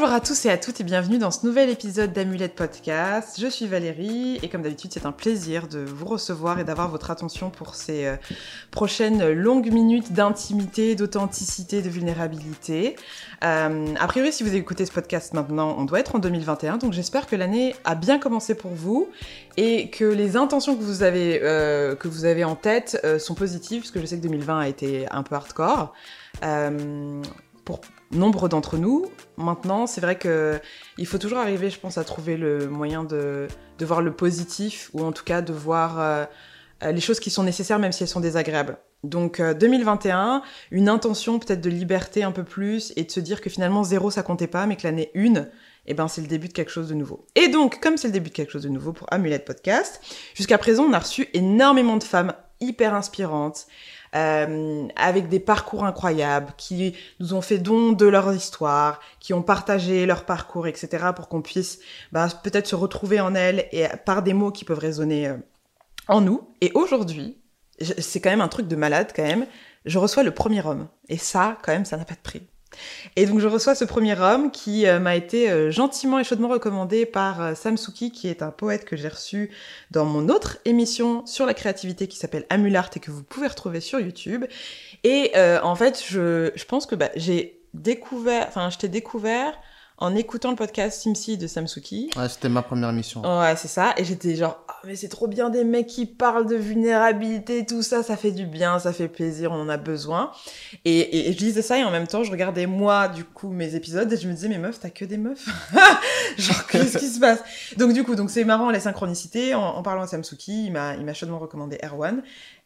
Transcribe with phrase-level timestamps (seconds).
[0.00, 3.36] Bonjour à tous et à toutes et bienvenue dans ce nouvel épisode d'Amulette Podcast.
[3.40, 7.10] Je suis Valérie et comme d'habitude c'est un plaisir de vous recevoir et d'avoir votre
[7.10, 8.14] attention pour ces euh,
[8.70, 12.94] prochaines longues minutes d'intimité, d'authenticité, de vulnérabilité.
[13.42, 16.92] Euh, a priori si vous écoutez ce podcast maintenant on doit être en 2021 donc
[16.92, 19.08] j'espère que l'année a bien commencé pour vous
[19.56, 23.80] et que les intentions que vous avez, euh, que vous avez en tête sont positives
[23.80, 25.92] parce que je sais que 2020 a été un peu hardcore.
[27.64, 27.80] Pour
[28.10, 29.06] nombre d'entre nous.
[29.36, 30.60] Maintenant, c'est vrai que
[30.96, 34.90] il faut toujours arriver, je pense, à trouver le moyen de, de voir le positif
[34.92, 36.24] ou en tout cas de voir euh,
[36.82, 38.78] euh, les choses qui sont nécessaires même si elles sont désagréables.
[39.04, 43.40] Donc euh, 2021, une intention peut-être de liberté un peu plus et de se dire
[43.40, 45.46] que finalement zéro ça comptait pas, mais que l'année 1,
[45.86, 47.26] eh ben c'est le début de quelque chose de nouveau.
[47.34, 50.00] Et donc, comme c'est le début de quelque chose de nouveau pour Amulette Podcast,
[50.34, 53.66] jusqu'à présent on a reçu énormément de femmes hyper inspirantes,
[54.14, 59.42] euh, avec des parcours incroyables, qui nous ont fait don de leur histoire, qui ont
[59.42, 61.80] partagé leur parcours, etc., pour qu'on puisse
[62.12, 65.36] bah, peut-être se retrouver en elles et par des mots qui peuvent résonner euh,
[66.08, 66.48] en nous.
[66.60, 67.38] Et aujourd'hui,
[67.80, 69.46] c'est quand même un truc de malade quand même,
[69.84, 70.88] je reçois le premier homme.
[71.08, 72.42] Et ça, quand même, ça n'a pas de prix.
[73.16, 76.48] Et donc je reçois ce premier homme qui euh, m'a été euh, gentiment et chaudement
[76.48, 79.50] recommandé par euh, Sam Souki, qui est un poète que j'ai reçu
[79.90, 83.80] dans mon autre émission sur la créativité qui s'appelle Amulart et que vous pouvez retrouver
[83.80, 84.44] sur YouTube.
[85.04, 89.58] Et en fait, je, je pense que bah, j'ai découvert, enfin, je t'ai découvert
[90.00, 92.10] en écoutant le podcast Simsi de Sam Souki.
[92.16, 93.22] Ouais, c'était ma première mission.
[93.22, 93.94] Ouais, c'est ça.
[93.96, 97.82] Et j'étais genre, ah, mais c'est trop bien des mecs qui parlent de vulnérabilité, tout
[97.82, 100.30] ça, ça fait du bien, ça fait plaisir, on en a besoin.
[100.84, 103.50] Et, et, et je disais ça et en même temps, je regardais moi, du coup,
[103.50, 105.48] mes épisodes et je me disais, mais meuf, t'as que des meufs.
[106.38, 107.40] genre, qu'est-ce qui se passe?
[107.76, 109.54] Donc, du coup, donc c'est marrant, les synchronicités.
[109.54, 112.22] En, en parlant à Samsuki, il m'a, il m'a chaudement recommandé Erwan.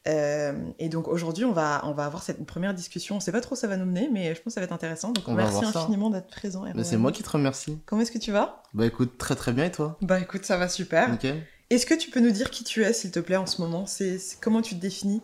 [0.08, 3.16] Euh, et donc aujourd'hui, on va, on va avoir cette première discussion.
[3.16, 4.64] On sait pas trop où ça va nous mener, mais je pense que ça va
[4.64, 5.12] être intéressant.
[5.12, 6.62] Donc On merci infiniment d'être présent.
[6.62, 6.84] Mais Erwan.
[6.84, 7.78] c'est moi qui te remercie.
[7.86, 8.62] Comment est-ce que tu vas?
[8.74, 9.96] Bah écoute, très très bien et toi?
[10.02, 11.10] Bah écoute, ça va super.
[11.10, 11.44] Nickel.
[11.70, 13.86] Est-ce que tu peux nous dire qui tu es, s'il te plaît, en ce moment?
[13.86, 15.22] C'est, c'est- Comment tu te définis?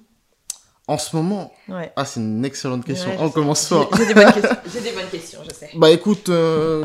[0.87, 1.93] En ce moment, Ouais.
[1.97, 3.11] ah c'est une excellente question.
[3.11, 3.91] Ouais, on commence fort.
[3.95, 4.57] J'ai, j'ai des bonnes questions.
[4.73, 5.71] J'ai des bonnes questions, je sais.
[5.77, 6.85] Bah écoute, euh,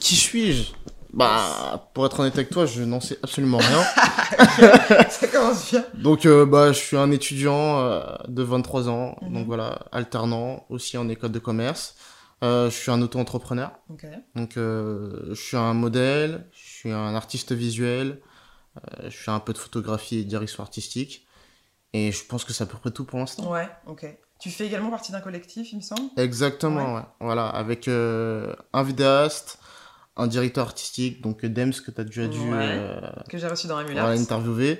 [0.00, 0.72] qui suis-je?
[1.12, 3.82] Bah pour être honnête avec toi, je n'en sais absolument rien.
[5.10, 5.84] ça commence bien.
[5.94, 9.32] donc euh, bah je suis un étudiant euh, de 23 ans, Mhm.
[9.34, 11.94] donc voilà, alternant aussi en école de commerce.
[12.44, 13.72] Euh, je suis un auto-entrepreneur.
[14.34, 18.20] Donc, euh, je suis un modèle, je suis un artiste visuel,
[18.76, 21.26] euh, je fais un peu de photographie et de direction artistique.
[21.94, 23.50] Et je pense que c'est à peu près tout pour l'instant.
[23.50, 24.06] Ouais, ok.
[24.38, 26.10] Tu fais également partie d'un collectif, il me semble?
[26.16, 27.02] Exactement, ouais.
[27.20, 29.58] Voilà, avec un vidéaste,
[30.16, 33.00] un directeur artistique, donc Dems que tu as déjà dû Ouais.
[33.28, 34.78] Que j'ai reçu dans voilà, interviewer.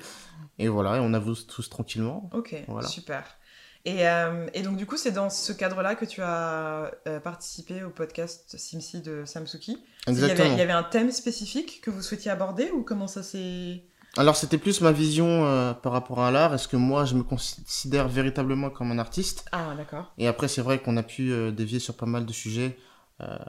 [0.60, 2.30] Et voilà, et on avance tous tranquillement.
[2.32, 2.86] Ok, Voilà.
[2.86, 3.37] super.
[3.84, 7.82] Et, euh, et donc, du coup, c'est dans ce cadre-là que tu as euh, participé
[7.82, 9.78] au podcast Simsi de Samsuki.
[10.06, 10.54] Il y, avait, Exactement.
[10.54, 13.82] il y avait un thème spécifique que vous souhaitiez aborder ou comment ça s'est.
[14.16, 16.54] Alors, c'était plus ma vision euh, par rapport à l'art.
[16.54, 19.44] Est-ce que moi, je me considère véritablement comme un artiste?
[19.52, 20.12] Ah, d'accord.
[20.18, 22.76] Et après, c'est vrai qu'on a pu dévier sur pas mal de sujets,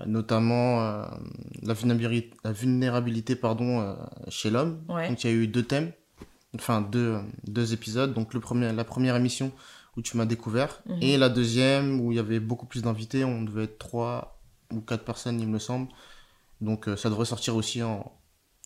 [0.06, 0.80] notamment
[1.64, 3.98] la vulnérabilité, la vulnérabilité pardon,
[4.28, 4.84] chez l'homme.
[4.90, 5.10] Ouais.
[5.10, 5.92] Donc, il y a eu deux thèmes,
[6.56, 7.18] enfin deux,
[7.48, 8.14] deux épisodes.
[8.14, 9.52] Donc, le premier, la première émission
[10.00, 10.98] où tu m'as découvert, Mhm.
[11.02, 13.24] et la deuxième où il y avait beaucoup plus d'invités.
[13.24, 14.40] On devait être trois
[14.74, 15.90] ou quatre personnes, il me semble.
[16.62, 18.12] Donc, euh, ça devrait sortir aussi en,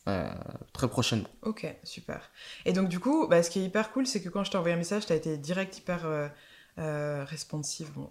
[0.07, 0.29] euh,
[0.73, 1.29] très prochainement.
[1.43, 2.29] Ok, super.
[2.65, 4.57] Et donc, du coup, bah, ce qui est hyper cool, c'est que quand je t'ai
[4.57, 6.27] envoyé un message, t'as été direct hyper euh,
[6.79, 7.89] euh, responsive.
[7.93, 8.09] Bon,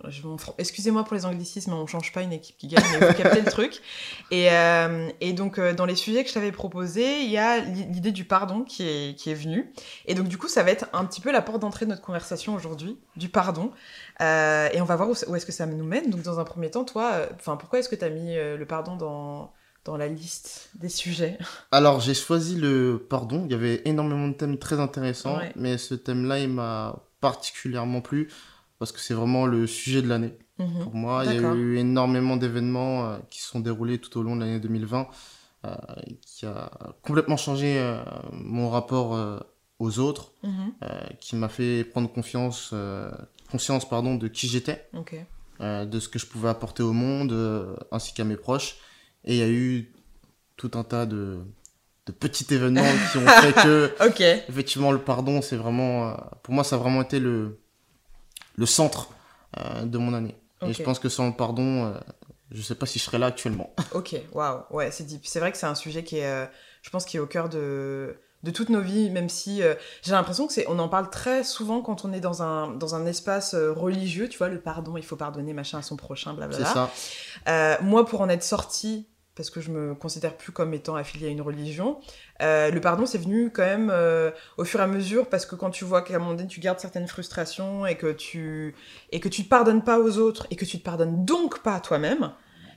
[0.59, 3.51] Excusez-moi pour les anglicismes, on change pas une équipe qui gagne, mais vous captez le
[3.51, 3.81] truc.
[4.31, 7.59] Et, euh, et donc, euh, dans les sujets que je t'avais proposés, il y a
[7.59, 9.73] l'i- l'idée du pardon qui est, qui est venue.
[10.07, 12.03] Et donc, du coup, ça va être un petit peu la porte d'entrée de notre
[12.03, 13.73] conversation aujourd'hui, du pardon.
[14.21, 16.11] Et on va voir où, où est-ce que ça nous mène.
[16.11, 18.95] Donc, dans un premier temps, toi, enfin, pourquoi est-ce que tu as mis le pardon
[18.95, 19.53] dans,
[19.85, 21.37] dans la liste des sujets?
[21.73, 23.43] Alors, j'ai choisi le pardon.
[23.47, 25.51] Il y avait énormément de thèmes très intéressants, Ouais.
[25.57, 28.29] mais ce thème-là, il m'a particulièrement plu
[28.83, 30.33] parce que c'est vraiment le sujet de l'année.
[30.59, 30.83] Mhm.
[30.83, 34.25] Pour moi, il y a eu énormément d'événements euh, qui se sont déroulés tout au
[34.25, 35.07] long de l'année 2020
[35.65, 35.77] euh,
[36.21, 36.69] qui a
[37.03, 38.03] complètement changé euh,
[38.33, 39.17] mon rapport
[39.79, 40.73] aux autres, Mhm.
[41.21, 42.75] qui m'a fait prendre confiance,
[43.53, 44.89] conscience pardon, de qui j'étais,
[45.61, 47.33] de ce que je pouvais apporter au monde,
[47.93, 48.79] ainsi qu'à mes proches.
[49.25, 49.93] Et il y a eu
[50.57, 51.39] tout un tas de,
[52.07, 53.93] de petits événements qui ont fait que,
[54.49, 57.61] effectivement, le pardon, c'est vraiment, pour moi, ça a vraiment été le,
[58.57, 59.09] le centre
[59.59, 60.37] euh, de mon année.
[60.67, 61.95] Et je pense que sans le pardon, euh,
[62.53, 63.75] je sais pas si je serais là actuellement.
[63.93, 65.23] Ok, waouh, ouais, c'est deep.
[65.27, 66.47] C'est vrai que c'est un sujet qui est, euh,
[66.83, 70.13] je pense, qui est au cœur de, de toutes nos vies, même si euh, j'ai
[70.13, 73.07] l'impression que c'est, on en parle très souvent quand on est dans un, dans un
[73.07, 76.37] espace euh, religieux, tu vois, le pardon, il faut pardonner, machin, à son prochain, C'est
[76.37, 76.67] blablabla.
[76.67, 76.91] ça.
[77.49, 81.29] Euh, moi, pour en être sortie parce que je me considère plus comme étant affiliée
[81.29, 82.01] à une religion.
[82.43, 85.55] Euh, le pardon, c'est venu quand même euh, au fur et à mesure parce que
[85.55, 88.75] quand tu vois qu'à un moment donné, tu gardes certaines frustrations et que tu
[89.11, 91.75] et que tu te pardonnes pas aux autres et que tu te pardonnes donc pas
[91.77, 92.33] à toi-même,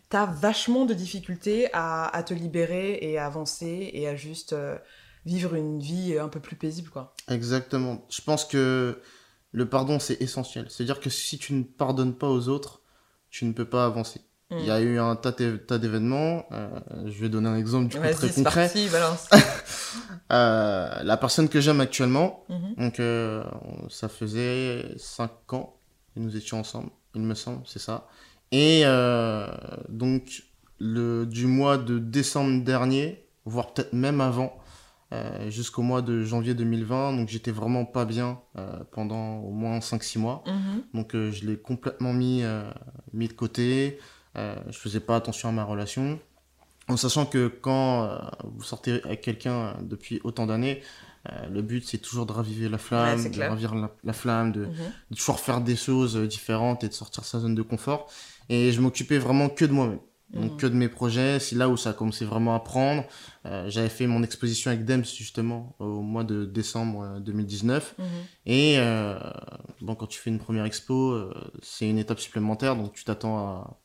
[0.10, 4.78] t'as vachement de difficultés à, te libérer et à avancer et à juste euh,
[5.26, 7.14] vivre une vie un peu plus paisible, quoi.
[7.30, 8.06] Exactement.
[8.10, 9.02] Je pense que
[9.52, 10.68] le pardon, c'est essentiel.
[10.70, 12.82] C'est-à-dire que si tu ne pardonnes pas aux autres,
[13.30, 14.22] tu ne peux pas avancer.
[14.52, 16.46] Il y a eu un tas, d'événements.
[16.52, 16.70] Euh,
[17.06, 18.66] je vais donner un exemple du coup très concret.
[18.66, 19.28] Parti, balance.
[20.32, 22.76] euh, la personne que j'aime actuellement, mhm.
[22.78, 23.44] donc euh,
[23.90, 25.78] ça faisait 5 ans
[26.14, 28.08] que nous étions ensemble, il me semble, c'est ça.
[28.52, 28.84] Et
[29.90, 30.44] donc
[30.80, 34.56] le, du mois de décembre dernier, voire peut-être même avant,
[35.48, 37.18] jusqu'au mois de janvier 2020.
[37.18, 38.40] Donc j'étais vraiment pas bien
[38.92, 40.44] pendant au moins 5-6 mois.
[40.46, 40.84] Mhm.
[40.94, 42.44] Donc je l'ai complètement mis,
[43.12, 43.98] mis de côté.
[44.36, 46.20] Je faisais pas attention à ma relation.
[46.88, 50.82] En sachant que quand vous sortez avec quelqu'un depuis autant d'années,
[51.50, 54.74] le but c'est toujours de raviver la flamme, de raviver la, flamme, de, mhm.
[55.10, 58.12] de, toujours faire des choses différentes et de sortir sa zone de confort.
[58.50, 60.00] Et je m'occupais vraiment que de moi-même
[60.34, 60.58] donc mm.
[60.58, 61.40] que de mes projets.
[61.40, 63.04] C'est là où ça a commencé vraiment à prendre.
[63.46, 67.96] Euh, j'avais fait mon exposition avec Dems justement au mois de décembre 2019.
[68.00, 68.08] Euh, mm-hmm.
[68.46, 69.20] Et euh,
[69.82, 73.38] bon, quand tu fais une première expo, euh, c'est une étape supplémentaire, donc tu t'attends
[73.38, 73.78] à,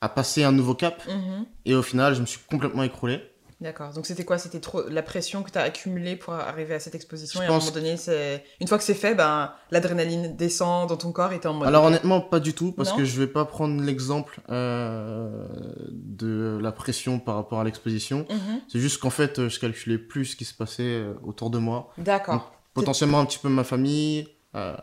[0.00, 1.02] à, passer un nouveau cap.
[1.06, 1.44] Mm-hmm.
[1.64, 3.20] Et au final, je me suis complètement écroulé.
[3.60, 3.94] D'accord.
[3.94, 4.36] Donc c'était quoi?
[4.36, 7.40] C'était trop la pression que tu as accumulée pour arriver à cette exposition?
[7.40, 10.96] Et à un moment donné, c'est une fois que c'est fait, ben l'adrénaline descend dans
[10.98, 11.66] ton corps et t'es en mode.
[11.66, 15.48] Alors honnêtement, pas du tout parce que je vais pas prendre l'exemple euh,
[15.90, 18.26] de la pression par rapport à l'exposition.
[18.28, 18.60] Mhm.
[18.68, 21.90] C'est juste qu'en fait, je calculais plus ce qui se passait euh, autour de moi.
[21.96, 22.52] D'accord.
[22.74, 24.76] Potentiellement un petit peu ma famille, euh,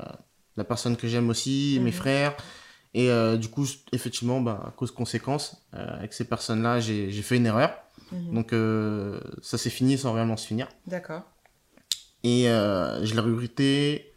[0.58, 1.96] la personne que j'aime aussi, mes mhm.
[1.96, 2.38] frères.
[2.94, 7.38] Et euh, du coup, effectivement, bah, à cause conséquence, euh, avec ces personnes-là, j'ai fait
[7.38, 7.72] une erreur.
[8.12, 8.34] Mhm.
[8.36, 10.68] Donc euh, ça s'est fini sans réellement se finir.
[10.86, 11.24] D'accord.
[12.24, 14.14] Et je l'ai regretté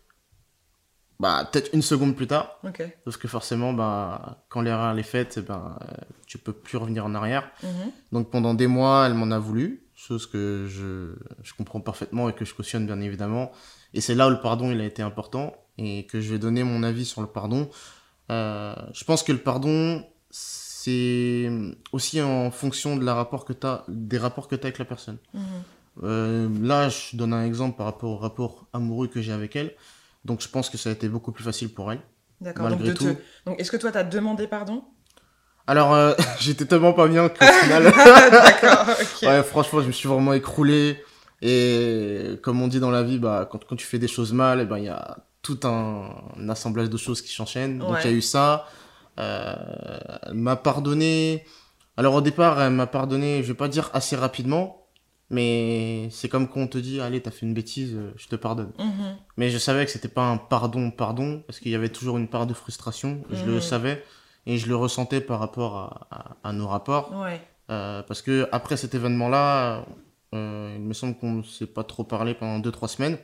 [1.19, 2.61] bah, peut-être une seconde plus tard.
[3.05, 5.78] Parce que forcément, bah, quand l'erreur est faite, bah,
[6.26, 7.50] tu peux plus revenir en arrière.
[7.62, 7.93] Mhm.
[8.12, 9.82] Donc pendant des mois, elle m'en a voulu.
[9.94, 13.50] Chose que je, je comprends parfaitement et que je cautionne bien évidemment.
[13.94, 16.62] Et c'est là où le pardon il a été important et que je vais donner
[16.64, 17.70] mon avis sur le pardon.
[18.31, 21.50] Euh, je pense que le pardon, c'est
[21.93, 24.84] aussi en fonction de la rapport que as, des rapports que tu as avec la
[24.84, 25.19] personne.
[25.34, 25.43] Mhm.
[26.02, 29.75] Euh, là, je donne un exemple par rapport au rapport amoureux que j'ai avec elle.
[30.25, 32.00] Donc, je pense que ça a été beaucoup plus facile pour elle.
[32.40, 32.69] D'accord.
[32.69, 33.17] Donc, tout.
[33.46, 34.84] donc est-ce que toi, tu as demandé pardon?
[35.67, 37.84] Alors, euh, j'étais tellement pas bien qu'au final.
[37.84, 38.87] D'accord,
[39.23, 41.02] Ouais, franchement, je me suis vraiment écroulé.
[41.43, 44.61] Et comme on dit dans la vie, bah, quand, quand tu fais des choses mal,
[44.61, 47.79] eh ben, il y a tout un, assemblage de choses qui s'enchaînent.
[47.79, 48.67] Donc, il y a eu ça.
[49.21, 49.55] Euh,
[50.25, 51.45] elle m'a pardonné.
[51.97, 54.87] Alors au départ, elle m'a pardonné, je vais pas dire assez rapidement,
[55.31, 58.37] mais c'est comme quand on te dit, allez, t'as fait une bêtise, euh, je te
[58.37, 58.73] pardonne.
[58.79, 59.17] Mhm.
[59.39, 62.29] Mais je savais que c'était pas un pardon, pardon, parce qu'il y avait toujours une
[62.29, 63.23] part de frustration.
[63.31, 63.61] Je le mhm.
[63.63, 64.05] savais
[64.45, 66.07] et je le ressentais par rapport
[66.43, 67.15] à, nos rapports.
[67.71, 69.87] Euh, parce que après cet événement-là,
[70.35, 73.19] euh, il me semble qu'on ne s'est pas trop parlé pendant 2-3 semaines.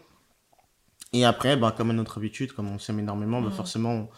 [1.13, 3.55] Et après, bah, comme à notre habitude, comme on s'aime énormément, bah, mhm.
[3.55, 4.09] forcément,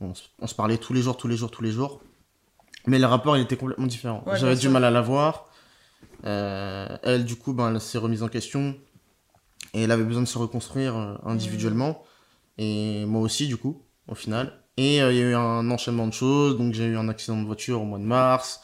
[0.00, 2.02] on, se parlait tous les jours, tous les jours, tous les jours.
[2.86, 4.24] Mais le rapport, il était complètement différent.
[4.34, 5.48] J'avais du mal à la voir.
[6.26, 8.76] Euh, elle, du coup, ben, elle s'est remise en question.
[9.72, 12.02] Et elle avait besoin de se reconstruire euh, individuellement.
[12.58, 12.62] Mmh.
[12.62, 14.52] Et moi aussi, du coup, au final.
[14.76, 16.56] Et euh, il y a eu un enchaînement de choses.
[16.58, 18.60] Donc, j'ai eu un accident de voiture au mois de mars.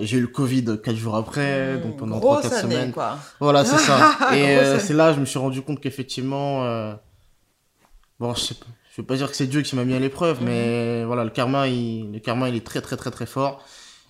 [0.00, 2.92] J'ai eu le Covid 4 jours après, mmh, donc pendant 3-4 semaines.
[2.92, 3.18] Quoi.
[3.40, 4.18] Voilà, c'est ça.
[4.34, 6.62] Et c'est là, je me suis rendu compte qu'effectivement,
[8.18, 9.98] bon, je sais pas, je veux pas dire que c'est Dieu qui m'a mis à
[9.98, 10.46] l'épreuve, mhm.
[10.46, 13.64] mais voilà, le karma, il, le karma, il est très très très très fort.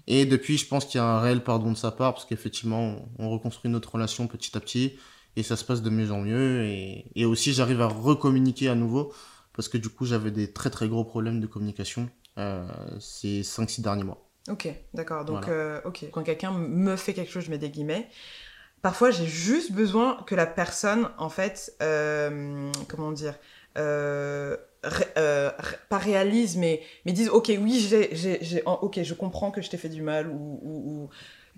[0.07, 2.97] Et depuis, je pense qu'il y a un réel pardon de sa part, parce qu'effectivement,
[3.19, 4.99] on, reconstruit notre relation petit à petit,
[5.37, 6.65] et ça se passe de mieux en mieux.
[6.65, 9.15] Et, et aussi, j'arrive à recommuniquer à nouveau,
[9.55, 12.69] parce que du coup, j'avais des très très gros problèmes de communication euh,
[13.01, 14.29] ces 5-6 derniers mois.
[14.49, 15.25] Ok, d'accord.
[15.25, 16.07] Donc, euh, ok.
[16.13, 18.09] Quand quelqu'un me fait quelque chose, je mets des guillemets.
[18.83, 23.35] Parfois, j'ai juste besoin que la personne, en fait, euh, comment dire,
[23.79, 24.57] euh,
[25.17, 25.51] euh,
[25.89, 29.79] pas réalise, mais, mais disent ok, oui, j'ai, j'ai, ok, je comprends que je t'ai
[29.79, 31.09] fait du mal ou, ou,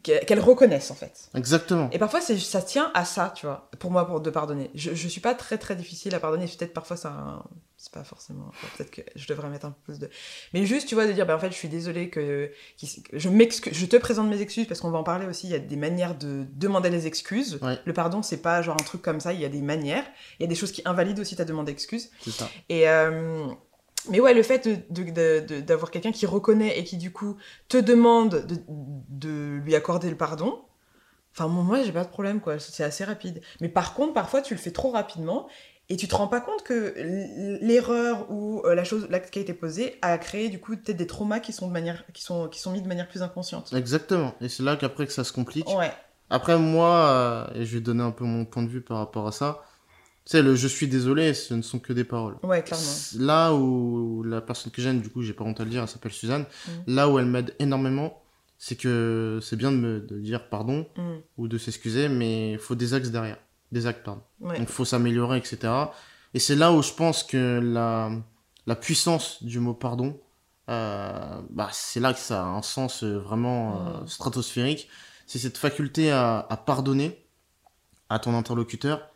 [0.02, 1.28] qu'elle reconnaisse en fait.
[1.34, 1.90] Exactement.
[1.90, 4.70] Et parfois c'est, ça tient à ça, tu vois, pour moi, pour de pardonner.
[4.74, 7.42] Je, je suis pas très très difficile à pardonner, peut-être parfois ça,
[7.78, 10.08] c'est pas forcément, peut-être que je devrais mettre un peu plus de.
[10.54, 12.50] Mais juste, tu vois, de dire, ben en fait, je suis désolée que,
[13.12, 15.46] je m'excuse, je te présente mes excuses parce qu'on va en parler aussi.
[15.46, 17.60] Il y a des manières de demander les excuses.
[17.84, 19.34] Le pardon, c'est pas genre un truc comme ça.
[19.34, 20.04] Il y a des manières.
[20.38, 22.10] Il y a des choses qui invalident aussi ta demande d'excuses.
[22.22, 22.48] C'est ça.
[22.70, 23.46] Et euh,
[24.08, 27.36] Mais ouais, le fait d'avoir quelqu'un qui reconnaît et qui du coup
[27.68, 28.46] te demande
[29.10, 30.62] de, lui accorder le pardon,
[31.32, 33.42] enfin moi j'ai pas de problème quoi, c'est assez rapide.
[33.60, 35.46] Mais par contre, parfois tu le fais trop rapidement
[35.88, 36.94] et tu te rends pas compte que
[37.62, 40.96] l'erreur ou euh, la chose, l'acte qui a été posé a créé du coup peut-être
[40.96, 43.72] des traumas qui sont de manière, qui sont, qui sont mis de manière plus inconsciente.
[43.72, 44.34] Exactement.
[44.40, 45.68] Et c'est là qu'après que ça se complique.
[45.68, 45.92] Ouais.
[46.28, 49.28] Après moi, euh, et je vais donner un peu mon point de vue par rapport
[49.28, 49.62] à ça.
[50.24, 52.36] Tu sais, le je suis désolé, ce ne sont que des paroles.
[52.42, 52.84] Ouais, clairement.
[53.20, 55.88] Là où la personne que j'aime, du coup, j'ai pas honte à le dire, elle
[55.88, 56.46] s'appelle Suzanne.
[56.66, 56.70] Mm.
[56.88, 58.20] Là où elle m'aide énormément,
[58.58, 61.14] c'est que c'est bien de me de dire pardon mm.
[61.36, 63.38] ou de s'excuser, mais il faut des axes derrière
[63.72, 64.22] des actes, pardon.
[64.40, 65.72] Donc il faut s'améliorer, etc.
[66.34, 68.10] Et c'est là où je pense que la,
[68.66, 70.20] la puissance du mot pardon,
[70.68, 74.88] euh, bah, c'est là que ça a un sens euh, vraiment euh, stratosphérique.
[75.26, 77.24] C'est cette faculté à, à, pardonner
[78.08, 79.08] à ton interlocuteur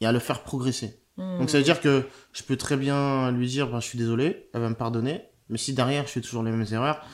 [0.00, 1.02] et à le faire progresser.
[1.16, 4.48] Donc ça veut dire que je peux très bien lui dire bah, je suis désolé,
[4.54, 7.04] elle va me pardonner, mais si derrière je fais toujours les mêmes erreurs,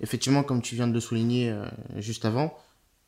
[0.00, 1.54] effectivement comme tu viens de le souligner
[1.96, 2.56] juste avant,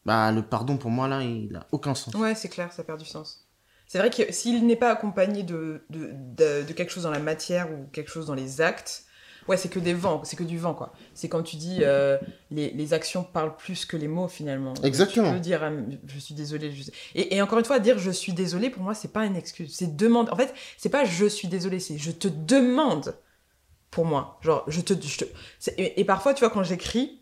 [0.04, 2.14] bah, le pardon pour moi là, il a aucun sens.
[2.14, 3.46] Ouais, c'est clair, ça perd du sens.
[3.86, 6.12] C'est vrai que s'il n'est pas accompagné de, de,
[6.62, 9.04] de, quelque chose dans la matière ou quelque chose dans les actes,
[9.48, 10.92] ouais, c'est que des vents, c'est que du vent, quoi.
[11.12, 12.16] C'est quand tu dis euh,
[12.52, 14.74] les, les, actions parlent plus que les mots, finalement.
[14.84, 15.30] Exactement.
[15.30, 15.72] Tu peux dire ah,
[16.06, 16.72] je suis désolé.
[17.16, 19.74] Et, et, encore une fois, dire je suis désolé, pour moi, c'est pas une excuse.
[19.74, 20.30] C'est demande.
[20.30, 23.16] En fait, c'est pas je suis désolé, c'est je te demande
[23.90, 24.38] pour moi.
[24.40, 24.94] Genre, je te.
[24.94, 25.24] Je te...
[25.76, 27.19] Et, et, parfois, tu vois, quand j'écris,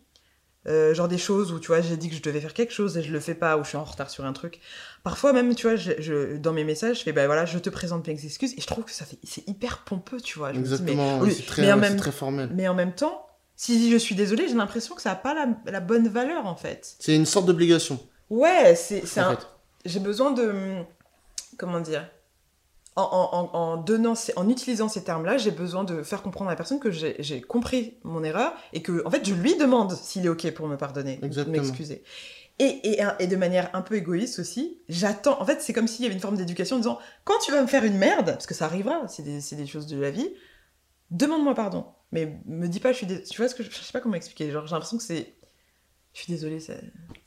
[0.69, 2.97] euh, genre des choses où tu vois j'ai dit que je devais faire quelque chose
[2.99, 4.61] et je le fais pas ou je suis en retard sur un truc.
[5.03, 8.07] Parfois même tu vois je, dans mes messages je fais ben voilà je te présente
[8.07, 10.53] mes excuses et je trouve que ça fait c'est hyper pompeux tu vois.
[10.53, 12.51] Exactement c'est très, mais très formel.
[12.55, 15.47] mais en même temps si je suis désolée j'ai l'impression que ça a pas la,
[15.71, 16.97] la, bonne valeur en fait.
[16.99, 17.99] C'est une sorte d'obligation.
[18.29, 19.03] Ouais c'est
[19.85, 20.83] j'ai besoin de
[21.57, 22.07] comment dire
[23.03, 26.91] en, donnant, en utilisant ces termes-là, j'ai besoin de faire comprendre à la personne que
[26.91, 30.69] j'ai compris mon erreur et que, en fait, je lui demande s'il est OK pour
[30.69, 32.03] me pardonner, m'excuser.
[32.61, 35.41] Et, et, de manière un peu égoïste aussi, j'attends.
[35.41, 37.63] En fait, c'est comme s'il y avait une forme d'éducation en disant quand tu vas
[37.63, 40.29] me faire une merde, parce que ça arrivera, c'est des, des, choses de la vie,
[41.13, 41.87] demande-moi pardon.
[42.11, 43.07] Mais me dis pas, je suis.
[43.07, 44.51] Tu vois ce que je, je sais pas comment expliquer.
[44.51, 45.38] Genre, j'ai l'impression que c'est
[46.15, 46.75] je suis désolée, ça...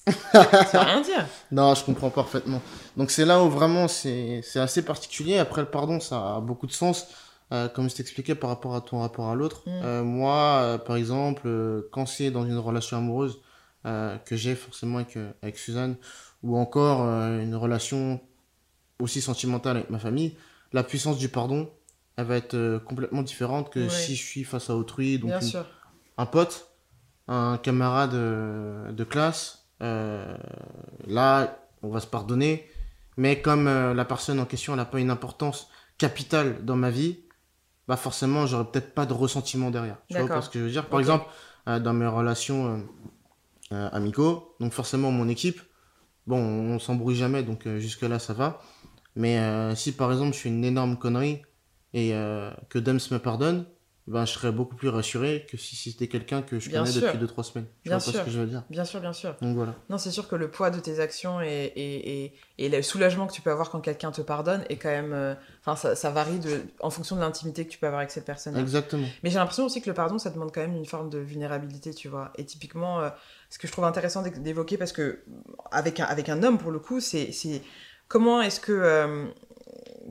[0.33, 1.25] ça veut rien dire.
[1.51, 2.61] non, je comprends parfaitement.
[2.97, 5.37] Donc c'est là où vraiment c'est assez particulier.
[5.37, 7.07] Après, le pardon, ça a beaucoup de sens.
[7.53, 9.63] Euh, comme je t'expliquais par rapport à ton rapport à l'autre.
[9.65, 9.81] Mm.
[9.83, 11.49] Euh, moi, euh, par exemple,
[11.91, 13.41] quand c'est dans une relation amoureuse
[13.83, 15.95] que j'ai forcément avec, avec Suzanne,
[16.43, 18.21] ou encore une relation
[18.99, 20.37] aussi sentimentale avec ma famille,
[20.71, 21.67] la puissance du pardon,
[22.15, 25.33] elle va être complètement différente que si je suis face à autrui, donc
[26.19, 26.70] un pote
[27.31, 30.35] un camarade euh, de classe, euh,
[31.07, 32.67] là, on va se pardonner.
[33.15, 37.19] Mais comme euh, la personne en question n'a pas une importance capitale dans ma vie,
[37.87, 39.97] bah forcément, j'aurais peut-être pas de ressentiment derrière.
[40.09, 40.87] Tu vois ce que je veux dire?
[40.87, 41.25] Par exemple,
[41.65, 42.87] dans mes relations
[43.71, 45.61] amicaux, donc forcément mon équipe,
[46.25, 48.61] bon, on, s'embrouille jamais, donc jusque-là, ça va.
[49.15, 51.41] Mais si par exemple, je fais une énorme connerie
[51.93, 52.11] et
[52.69, 53.65] que Dems me pardonne,
[54.07, 57.43] ben, je serais beaucoup plus rassuré que si c'était quelqu'un que je connais depuis 2-3
[57.43, 57.67] semaines.
[57.83, 58.13] Tu bien sûr.
[58.13, 58.63] ce que je veux dire?
[58.69, 59.35] Bien sûr, bien sûr.
[59.41, 59.75] Donc voilà.
[59.89, 63.33] Non, c'est sûr que le poids de tes actions et, et, et, le soulagement que
[63.33, 65.13] tu peux avoir quand quelqu'un te pardonne est quand même.
[65.13, 68.09] Euh, enfin, ça, ça, varie de, en fonction de l'intimité que tu peux avoir avec
[68.09, 68.57] cette personne.
[68.57, 69.07] Exactement.
[69.23, 71.93] Mais j'ai l'impression aussi que le pardon, ça demande quand même une forme de vulnérabilité,
[71.93, 72.33] tu vois.
[72.37, 73.09] Et typiquement, euh,
[73.51, 75.19] ce que je trouve intéressant d'évoquer, parce que
[75.71, 77.31] avec un, avec un homme, pour le coup, c'est
[78.07, 78.71] comment est-ce que.
[78.71, 79.27] Euh,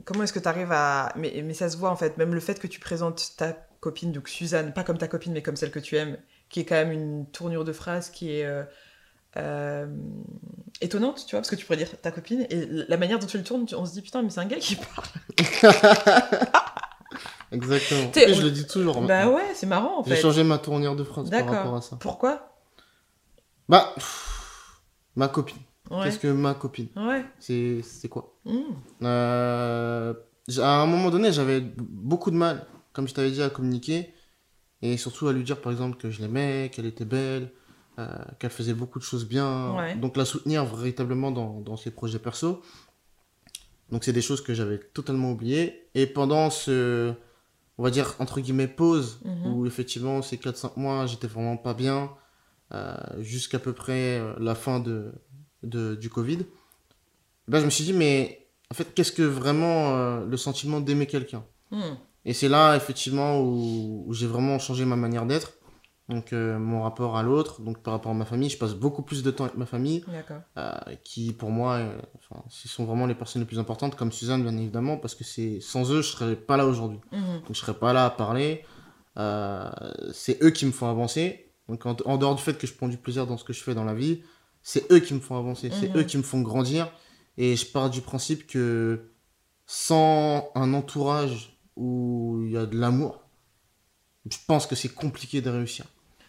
[0.05, 1.11] comment est-ce que tu arrives à.
[1.17, 4.11] Mais, mais ça se voit en fait, même le fait que tu présentes ta copine,
[4.13, 6.17] donc Suzanne, pas comme ta copine, mais comme celle que tu aimes,
[6.49, 8.63] qui est quand même une tournure de phrase qui est euh,
[9.37, 9.87] euh,
[10.81, 13.37] étonnante, tu vois, parce que tu pourrais dire ta copine, et la manière dont tu
[13.37, 15.07] le tournes, on se dit putain, mais c'est un gars qui parle.
[17.51, 18.11] Exactement.
[18.15, 19.01] Et je le dis toujours.
[19.01, 20.15] Bah ouais, c'est marrant en fait.
[20.15, 21.97] J'ai changé ma tournure de phrase par rapport à ça.
[21.99, 22.55] Pourquoi?
[23.67, 23.93] Bah,
[25.15, 25.57] ma copine.
[26.03, 26.87] Qu'est-ce que ma copine?
[26.95, 27.25] Ouais.
[27.39, 28.35] C'est quoi?
[28.45, 28.61] Hmm.
[29.03, 30.13] euh,
[30.59, 34.13] À un moment donné, j'avais beaucoup de mal comme je t'avais dit, à communiquer.
[34.81, 37.51] Et surtout à lui dire, par exemple, que je l'aimais, qu'elle était belle,
[37.99, 38.07] euh,
[38.39, 39.95] qu'elle faisait beaucoup de choses bien.
[39.97, 42.61] Donc la soutenir véritablement dans, dans ses projets perso.
[43.91, 45.87] Donc c'est des choses que j'avais totalement oubliées.
[45.93, 47.13] Et pendant ce,
[47.77, 49.53] on va dire, entre guillemets, pause, mhm.
[49.53, 52.11] où effectivement ces 4-5 mois, j'étais vraiment pas bien,
[52.73, 55.11] euh, jusqu'à peu près euh, la fin de,
[55.63, 56.39] de du Covid,
[57.47, 61.43] ben, je me suis dit, mais en fait, qu'est-ce que vraiment le sentiment d'aimer quelqu'un?
[61.71, 61.95] Hmm.
[62.25, 65.53] Et c'est là, effectivement, où, j'ai vraiment changé ma manière d'être.
[66.09, 69.01] Donc, euh, mon rapport à l'autre, donc par rapport à ma famille, je passe beaucoup
[69.01, 70.03] plus de temps avec ma famille,
[70.57, 70.71] euh,
[71.03, 72.01] qui pour moi, euh,
[72.49, 75.61] ce sont vraiment les personnes les plus importantes, comme Suzanne, bien évidemment, parce que c'est
[75.61, 76.99] sans eux, je serais pas là aujourd'hui.
[77.11, 77.41] Mhm.
[77.47, 78.63] Donc, je serais pas là à parler.
[80.13, 81.47] c'est eux qui me font avancer.
[81.69, 83.73] Donc en, dehors du fait que je prends du plaisir dans ce que je fais
[83.73, 84.23] dans la vie,
[84.61, 85.99] c'est eux qui me font avancer, c'est mhm.
[85.99, 86.91] eux qui me font grandir.
[87.37, 89.13] Et je pars du principe que
[89.65, 93.21] sans un entourage où il y a de l'amour,
[94.29, 95.85] je pense que c'est compliqué de réussir.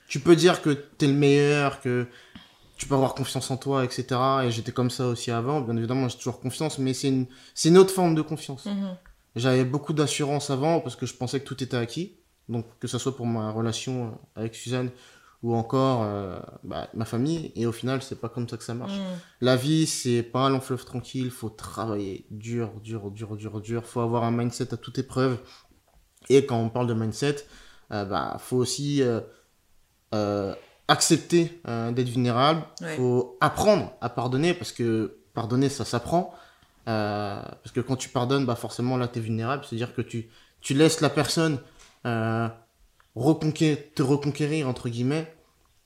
[0.09, 2.07] Tu peux dire que tu es le meilleur, que
[2.77, 4.21] tu peux avoir confiance en toi, etc.
[4.45, 5.61] Et j'étais comme ça aussi avant.
[5.61, 7.27] Bien évidemment, j'ai toujours confiance, mais c'est une,
[7.65, 8.67] une autre forme de confiance.
[8.67, 8.97] Mhm.
[9.37, 12.17] J'avais beaucoup d'assurance avant parce que je pensais que tout était acquis.
[12.49, 14.91] Donc, que ce soit pour ma relation avec Suzanne
[15.43, 17.53] ou encore euh, bah, ma famille.
[17.57, 18.97] Et au final, c'est pas comme ça que ça marche.
[18.97, 19.19] Mm.
[19.41, 21.31] La vie, c'est pas un long fleuve tranquille.
[21.31, 23.85] Faut travailler dur, dur, dur, dur, dur.
[23.85, 25.39] Faut avoir un mindset à toute épreuve.
[26.29, 27.37] Et quand on parle de mindset,
[27.91, 29.21] euh, bah, faut aussi euh,
[30.15, 30.55] euh
[30.89, 32.65] accepter d'être vulnérable.
[32.97, 36.35] Faut apprendre à pardonner parce que pardonner, ça s'apprend.
[36.85, 39.65] parce que quand tu pardonnes, bah forcément là, tu es vulnérable.
[39.65, 40.29] C'est-à-dire que tu,
[40.61, 41.61] tu laisses la personne
[43.14, 45.33] te reconquérir, entre guillemets,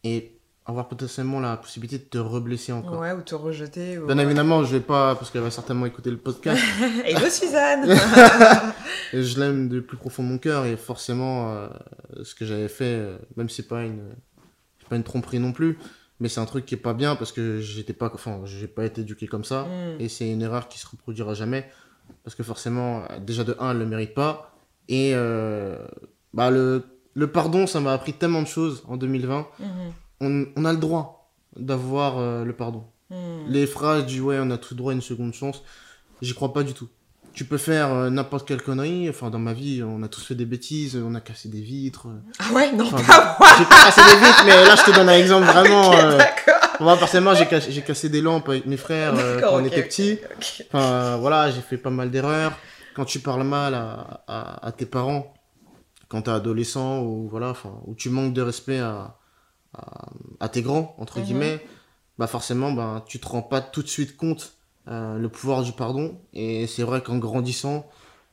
[0.04, 3.00] et avoir potentiellement la possibilité de te reblesser encore.
[3.00, 3.98] Ouais, ou te rejeter.
[3.98, 6.60] Bien évidemment, je vais pas, parce qu'elle va certainement écouter le podcast.
[7.04, 7.88] Hello Suzanne
[9.12, 11.68] Je l'aime de plus profond de mon cœur, et forcément, euh,
[12.24, 14.14] ce que j'avais fait, euh, même si c'est pas une,
[14.88, 15.78] pas une tromperie non plus,
[16.18, 18.84] mais c'est un truc qui est pas bien parce que j'étais pas, enfin, j'ai pas
[18.84, 20.00] été éduqué comme ça, hmm.
[20.00, 21.70] et c'est une erreur qui se reproduira jamais,
[22.24, 24.52] parce que forcément, déjà de 1, elle le mérite pas,
[24.88, 25.78] et euh,
[26.34, 26.84] bah le
[27.16, 29.46] le pardon, ça m'a appris tellement de choses en 2020.
[30.20, 30.46] Mhm.
[30.54, 32.84] On, a le droit d'avoir euh, le pardon.
[33.10, 33.46] Mhm.
[33.48, 35.62] Les phrases du ouais, on a tout droit à une seconde chance,
[36.20, 36.88] j'y crois pas du tout.
[37.32, 39.08] Tu peux faire euh, n'importe quelle connerie.
[39.08, 40.96] Enfin, dans ma vie, on a tous fait des bêtises.
[40.96, 42.06] On a cassé des vitres.
[42.38, 43.48] Ah ouais, non, pas moi.
[43.58, 45.92] J'ai pas cassé des vitres, mais là, je te donne un exemple vraiment.
[45.92, 46.18] Euh,
[46.80, 50.18] moi, personnellement, j'ai cassé, cassé, des lampes avec mes frères quand on était petits.
[50.68, 52.52] Enfin, voilà, j'ai fait pas mal d'erreurs.
[52.94, 55.35] Quand tu parles mal à, à tes parents,
[56.08, 59.18] quand t'es adolescent ou voilà, enfin, où tu manques de respect à,
[60.40, 61.24] à, tes grands, entre mhm.
[61.24, 61.66] guillemets,
[62.18, 64.56] bah forcément, bah, tu te rends pas tout de suite compte
[64.88, 66.18] euh, le pouvoir du pardon.
[66.32, 67.88] Et c'est vrai qu'en grandissant,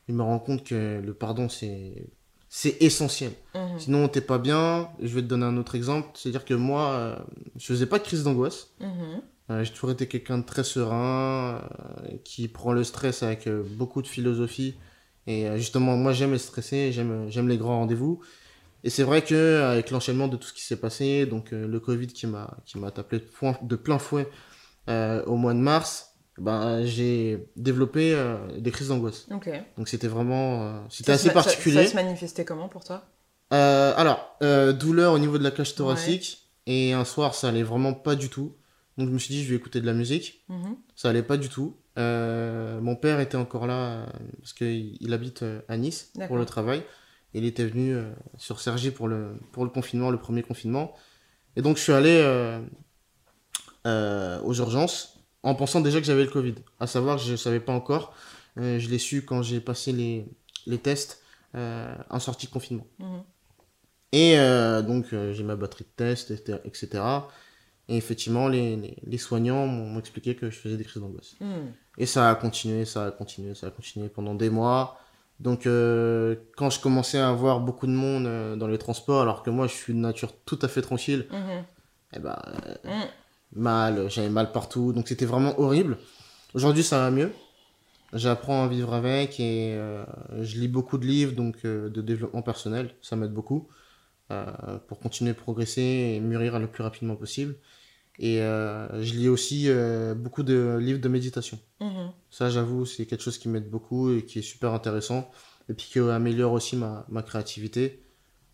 [0.08, 2.06] je me rends compte que le pardon, c'est
[2.48, 3.32] c'est essentiel.
[3.54, 3.78] Mhm.
[3.78, 4.88] Sinon, t'es pas bien.
[5.02, 6.10] Je vais te donner un autre exemple.
[6.14, 7.16] C'est-à-dire que moi, euh,
[7.56, 8.70] je faisais pas de crise d'angoisse.
[8.80, 9.22] Mhm.
[9.50, 11.68] Euh, j'ai toujours été quelqu'un de très serein,
[12.22, 14.76] qui prend le stress avec beaucoup de philosophie
[15.26, 18.20] et euh, justement, moi, j'aime stresser, j'aime, j'aime les grands rendez-vous.
[18.82, 21.80] Et c'est vrai que avec l'enchaînement de tout ce qui s'est passé, donc euh, le
[21.80, 23.18] Covid qui m'a qui m'a tapé
[23.62, 24.28] de plein fouet
[24.90, 28.14] euh, au mois de mars, ben j'ai développé
[28.58, 29.26] des crises d'angoisse.
[29.78, 31.84] Donc c'était vraiment c'était assez particulier.
[31.84, 33.06] Ça, se manifestait comment pour toi?
[33.50, 34.36] Alors
[34.78, 38.28] douleur au niveau de la cage thoracique et un soir ça allait vraiment pas du
[38.28, 38.54] tout.
[38.98, 40.44] Donc je me suis dit je vais écouter de la musique.
[40.50, 40.76] Mm-hmm.
[40.94, 41.74] Ça allait pas du tout.
[41.96, 44.06] Euh, mon père était encore là euh,
[44.40, 46.82] parce qu'il habite euh, à Nice pour le travail.
[47.34, 47.96] Il était venu
[48.38, 50.94] sur Sergi pour le, pour le confinement, le premier confinement.
[51.56, 52.22] Et donc je suis allé
[53.84, 56.54] aux urgences en pensant déjà que j'avais le Covid.
[56.78, 58.14] À savoir, je ne savais pas encore.
[58.56, 60.26] je l'ai su quand j'ai passé les,
[60.66, 62.86] les tests en sortie de confinement.
[63.00, 63.22] Mhm.
[64.12, 64.36] Et
[64.86, 66.30] donc j'ai ma batterie de tests,
[66.64, 67.02] etc.
[67.88, 71.34] Et effectivement, les, les, soignants m'ont expliqué que je faisais des crises d'angoisse.
[71.40, 71.72] Hmm.
[71.98, 74.98] Et ça a continué, ça a continué, ça a continué pendant des mois.
[75.40, 79.42] Donc, euh, quand je commençais à avoir beaucoup de monde euh, dans les transports, alors
[79.42, 81.64] que moi, je suis de nature tout à fait tranquille, mhm.
[82.14, 83.08] eh ben, euh, hmm.
[83.60, 84.92] mal, j'avais mal partout.
[84.92, 85.98] Donc, c'était vraiment horrible.
[86.54, 87.32] Aujourd'hui, ça va mieux.
[88.12, 89.76] J'apprends à vivre avec et
[90.40, 92.94] je lis beaucoup de livres donc de développement personnel.
[93.02, 93.68] Ça m'aide beaucoup
[94.86, 97.56] pour continuer à progresser et mûrir le plus rapidement possible.
[98.18, 101.58] Et euh, je lis aussi euh, beaucoup de livres de méditation.
[101.80, 102.12] Mhm.
[102.30, 105.30] Ça, j'avoue, c'est quelque chose qui m'aide beaucoup et qui est super intéressant.
[105.68, 108.02] Et puis qui améliore aussi ma, ma créativité.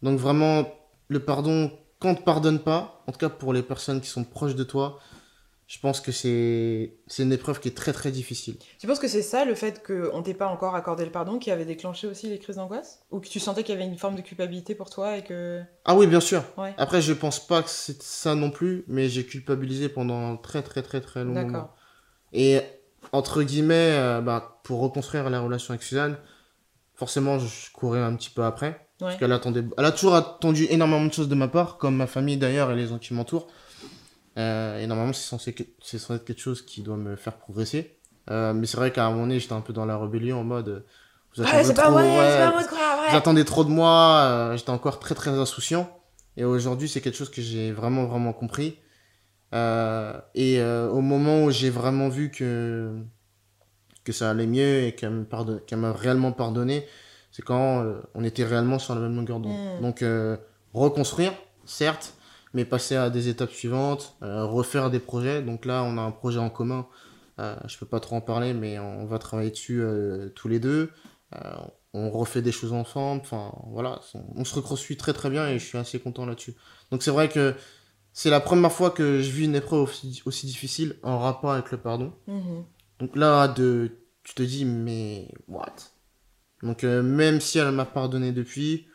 [0.03, 0.67] Donc vraiment,
[1.09, 4.09] le pardon, quand on ne te pardonne pas, en tout cas pour les personnes qui
[4.09, 5.01] sont proches de toi,
[5.71, 8.57] je pense que c'est une épreuve qui est très très difficile.
[8.81, 11.53] Tu penses que c'est ça, le fait qu'on t'ait pas encore accordé le pardon, qui
[11.53, 13.05] avait déclenché aussi les crises d'angoisse?
[13.13, 15.63] Ou que tu sentais qu'il y avait une forme de culpabilité pour toi et que...
[15.85, 16.43] Ah oui, bien sûr.
[16.77, 20.83] Après, je pense pas que c'est ça non plus, mais j'ai culpabilisé pendant très très
[20.83, 21.47] très très longtemps.
[21.47, 21.77] D'accord.
[22.33, 22.59] Et
[23.13, 26.17] entre guillemets, euh, bah, pour reconstruire la relation avec Suzanne,
[26.95, 28.89] forcément, je courais un petit peu après.
[28.99, 29.63] Parce qu'elle attendait...
[29.79, 32.75] Elle a toujours attendu énormément de choses de ma part, comme ma famille d'ailleurs et
[32.75, 33.47] les gens qui m'entourent.
[34.39, 37.99] Euh, et normalement, c'est censé, c'est censé être quelque chose qui doit me faire progresser.
[38.31, 40.45] Euh, mais c'est vrai qu'à un moment donné, j'étais un peu dans la rébellion en
[40.45, 40.85] mode.
[41.37, 44.23] Vous attendez, trop, vous attendez trop de moi.
[44.25, 45.89] Euh, j'étais encore très très insouciant.
[46.37, 48.79] Et aujourd'hui, c'est quelque chose que j'ai vraiment vraiment compris.
[49.53, 52.95] et au moment où j'ai vraiment vu que
[54.05, 55.27] que ça allait mieux et qu'elle
[55.77, 56.87] m'a réellement pardonné,
[57.33, 59.79] c'est quand on était réellement sur la même longueur d'onde.
[59.79, 59.83] Mm.
[59.83, 60.05] Donc,
[60.73, 61.33] reconstruire,
[61.65, 62.15] certes,
[62.55, 65.43] mais passer à des étapes suivantes, refaire des projets.
[65.43, 66.87] Donc là, on a un projet en commun.
[67.39, 69.83] je peux pas trop en parler, mais on va travailler dessus
[70.35, 70.91] tous les deux.
[71.95, 73.23] on refait des choses ensemble.
[73.23, 74.01] Enfin, voilà,
[74.37, 76.55] on, se reconstruit très très bien et je suis assez content là-dessus.
[76.91, 77.55] Donc c'est vrai que
[78.13, 81.79] c'est la première fois que je vis une épreuve aussi, difficile en rapport avec le
[81.79, 82.13] pardon.
[82.27, 82.65] Mhm.
[82.99, 83.93] Donc là, de,
[84.25, 85.75] tu te dis, mais what?
[86.63, 88.87] Donc euh, même si elle m'a pardonné depuis,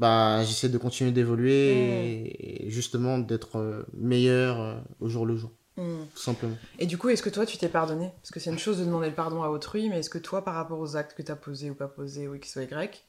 [0.00, 5.52] bah j'essaie de continuer d'évoluer et, justement d'être euh, meilleur euh, au jour le jour.
[5.76, 6.06] Mhm.
[6.14, 6.56] Tout simplement.
[6.78, 8.10] Et du coup, est-ce que toi, tu t'es pardonné?
[8.22, 10.42] Parce que c'est une chose de demander le pardon à autrui, mais est-ce que toi,
[10.42, 13.04] par rapport aux actes que tu as posés ou pas posés, ou X ou Y,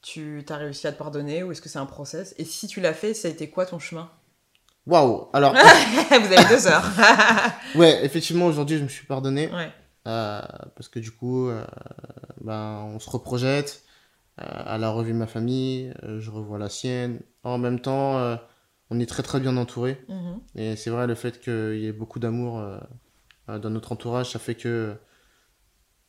[0.00, 2.34] tu as réussi à te pardonner ou est-ce que c'est un process?
[2.38, 4.10] Et si tu l'as fait, ça a été quoi ton chemin?
[4.86, 5.54] Waouh Alors.
[6.10, 6.90] Vous avez deux heures.
[7.74, 9.50] ouais, effectivement, aujourd'hui, je me suis pardonné.
[9.52, 9.70] Ouais.
[10.08, 10.40] Euh,
[10.74, 11.62] parce que du coup, euh,
[12.40, 13.82] ben, on se reprojette.
[14.40, 17.20] Euh, elle a revu ma famille, euh, je revois la sienne.
[17.42, 18.38] En même temps,
[18.90, 20.04] on est très très bien entouré.
[20.08, 20.40] Mhm.
[20.56, 22.62] Et c'est vrai, le fait qu'il y ait beaucoup d'amour
[23.48, 24.96] dans notre entourage, ça fait que.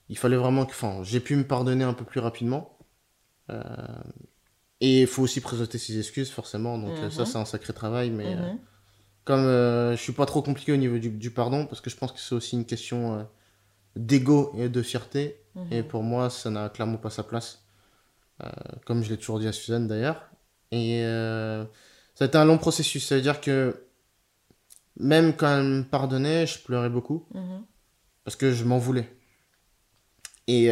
[0.09, 0.71] Il fallait vraiment que.
[0.71, 2.77] Enfin, j'ai pu me pardonner un peu plus rapidement.
[4.81, 6.77] et il faut aussi présenter ses excuses, forcément.
[6.77, 7.25] Donc, ça, mhm.
[7.25, 8.09] c'est un sacré travail.
[8.09, 8.35] Mais.
[8.35, 8.59] Mhm.
[9.23, 12.11] Comme euh, je suis pas trop compliqué au niveau du, pardon, parce que je pense
[12.11, 13.23] que c'est aussi une question euh,
[13.95, 15.37] d'ego et de fierté.
[15.69, 17.60] Et pour moi, ça n'a clairement pas sa place.
[18.43, 18.49] Euh,
[18.85, 20.29] comme je l'ai toujours dit à Suzanne d'ailleurs.
[20.71, 21.03] Et
[22.15, 23.05] ça a été un long processus.
[23.05, 23.87] Ça veut dire que
[24.97, 27.25] même quand elle me pardonnait, je pleurais beaucoup.
[27.33, 27.65] Mhm.
[28.23, 29.09] Parce que je m'en voulais.
[30.47, 30.67] Et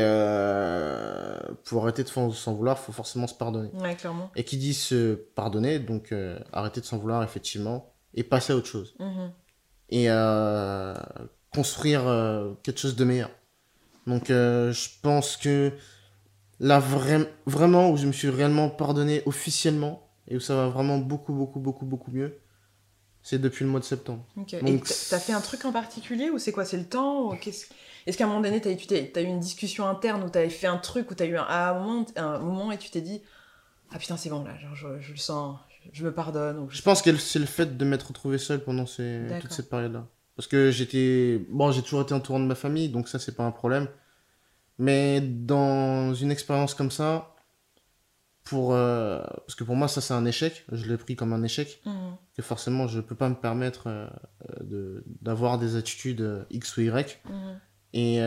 [1.66, 3.72] pour arrêter de s'en vouloir, il faut forcément se pardonner.
[3.74, 4.32] Ouais, clairement.
[4.38, 6.14] Et qui dit se pardonner, donc
[6.54, 8.96] arrêter de s'en vouloir, effectivement, et passer à autre chose.
[9.00, 9.32] Mhm.
[9.90, 10.94] Et euh,
[11.54, 13.32] construire euh, quelque chose de meilleur.
[14.08, 15.74] Donc euh, je pense que
[16.60, 21.34] là vraiment où je me suis réellement pardonné officiellement et où ça va vraiment beaucoup
[21.34, 22.38] beaucoup beaucoup beaucoup mieux,
[23.22, 24.26] c'est depuis le mois de septembre.
[24.38, 24.62] Okay.
[24.62, 26.66] Donc, t'as fait un truc en particulier ou c'est quoi?
[26.66, 28.78] C'est le temps Est-ce qu'à un moment donné, t'as eu,
[29.16, 31.74] as eu une discussion interne où t'avais fait un truc, où t'as eu un, un,
[31.74, 33.22] moment, un moment et tu t'es dit
[33.92, 35.58] Ah putain, c'est bon là, genre, je, je, le sens,
[35.92, 36.68] je me pardonne.
[36.70, 39.22] Je pense que c'est le fait de m'être retrouvé seul pendant ces...
[39.42, 40.06] toute cette période-là.
[40.36, 41.42] Parce que j'étais.
[41.50, 43.90] Bon, j'ai toujours été entouré de ma famille, donc ça, c'est pas un problème.
[44.80, 47.36] Mais dans une expérience comme ça,
[48.44, 48.74] pour.
[48.74, 50.66] Euh, parce que pour moi, ça, c'est un échec.
[50.72, 51.82] Je l'ai pris comme un échec.
[51.86, 51.92] Mmh.
[52.36, 54.08] Que forcément, je peux pas me permettre euh,
[54.62, 57.22] de d'avoir des attitudes euh, X ou Y.
[57.26, 57.32] Mmh.
[57.94, 58.20] Et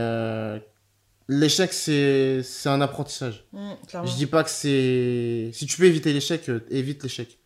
[1.29, 3.47] l'échec, c'est un apprentissage.
[3.53, 3.73] Mmh,
[4.05, 5.51] je dis pas que c'est.
[5.53, 7.39] Si tu peux éviter l'échec, évite l'échec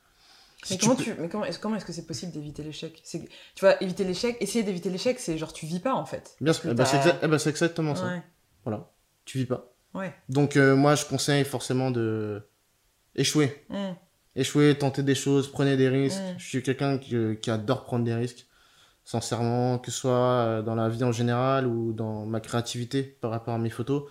[0.71, 3.01] mais, comment tu, mais comment, est-ce, comment est-ce que c'est possible d'éviter l'échec?
[3.05, 3.21] C'est,
[3.55, 6.37] Tu vois, éviter l'échec, essayer d'éviter l'échec, c'est genre tu vis pas en fait.
[6.40, 6.85] Bien sûr, eh ben,
[7.23, 8.23] eh ben, c'est, exactement ça.
[8.64, 8.90] Voilà,
[9.27, 9.75] tu vis pas.
[9.93, 10.15] Ouais.
[10.31, 12.43] Donc euh, moi je conseille forcément de
[13.15, 13.62] échouer.
[13.69, 13.93] Mmh.
[14.37, 16.19] Échouer, tenter des choses, prenez des risques.
[16.19, 16.39] Mmh.
[16.39, 18.47] Je suis quelqu'un qui, euh, qui, adore prendre des risques,
[19.05, 23.31] sincèrement, que ce soit euh, dans la vie en général ou dans ma créativité par
[23.31, 24.05] rapport à mes photos.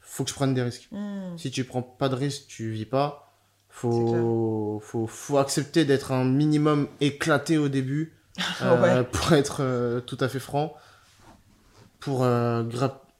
[0.00, 0.88] Faut que je prenne des risques.
[0.92, 1.38] Mmh.
[1.38, 3.26] Si tu prends pas de risques, tu vis pas
[3.76, 8.14] faut, faut, faut, accepter d'être un minimum éclaté au début
[8.62, 10.74] euh, pour être euh, tout à fait franc,
[12.00, 12.62] pour euh,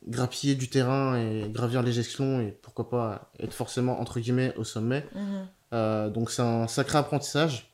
[0.06, 4.64] grappiller du terrain et gravir les échelons et pourquoi pas être forcément entre guillemets au
[4.64, 5.04] sommet.
[5.14, 6.12] Mhm.
[6.12, 7.72] donc c'est un sacré apprentissage.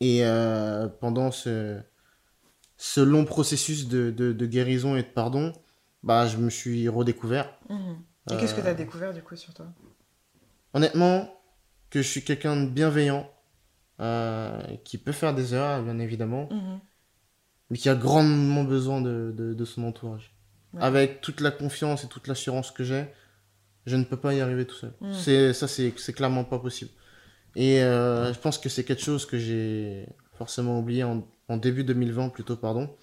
[0.00, 0.24] Et
[1.00, 1.80] pendant ce,
[2.76, 5.52] ce long processus de, de, de, guérison et de pardon,
[6.02, 7.56] bah, je me suis redécouvert.
[7.68, 7.96] Mhm.
[8.30, 9.66] Et qu'est-ce que tu as découvert du coup sur toi?
[10.74, 11.28] Honnêtement,
[11.90, 13.30] que je suis quelqu'un de bienveillant,
[14.00, 16.80] euh, qui peut faire des erreurs, bien évidemment, mhm.
[17.70, 20.34] mais qui a grandement besoin de, de, son entourage.
[20.78, 23.06] Avec toute la confiance et toute l'assurance que j'ai,
[23.84, 24.92] je ne peux pas y arriver tout seul.
[25.12, 26.90] C'est Ça, c'est clairement pas possible.
[27.54, 30.06] Et euh, je pense que c'est quelque chose que j'ai
[30.38, 32.94] forcément oublié en, en, début 2020, plutôt, pardon,